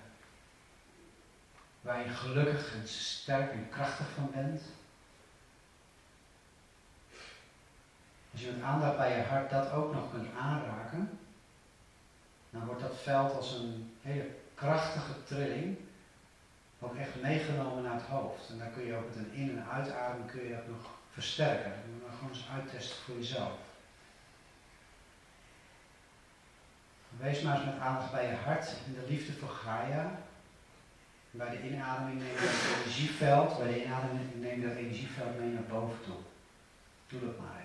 [1.80, 4.62] waar je gelukkig en sterk en krachtig van bent.
[8.32, 11.18] Als je met aandacht bij je hart dat ook nog kunt aanraken,
[12.50, 15.78] dan wordt dat veld als een hele krachtige trilling
[16.80, 18.50] ook echt meegenomen naar het hoofd.
[18.50, 21.70] En dan kun je ook met een in- en uitadem kun je dat nog versterken.
[21.70, 23.52] Dat moet je gewoon eens uittesten voor jezelf.
[27.16, 30.10] Wees maar eens met aandacht bij je hart en de liefde voor Gaia.
[31.30, 35.52] Bij de inademing neem je dat energieveld, bij de inademing neem je dat energieveld mee
[35.52, 36.16] naar boven toe.
[37.08, 37.58] Doe dat maar.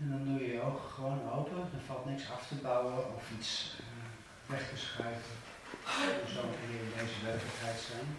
[0.00, 1.70] En dan doe je je ogen gewoon open.
[2.20, 3.86] Niks af te bouwen of iets uh,
[4.46, 5.36] weg te schuiven.
[6.34, 8.18] Zo kun je in deze werkelijkheid zijn.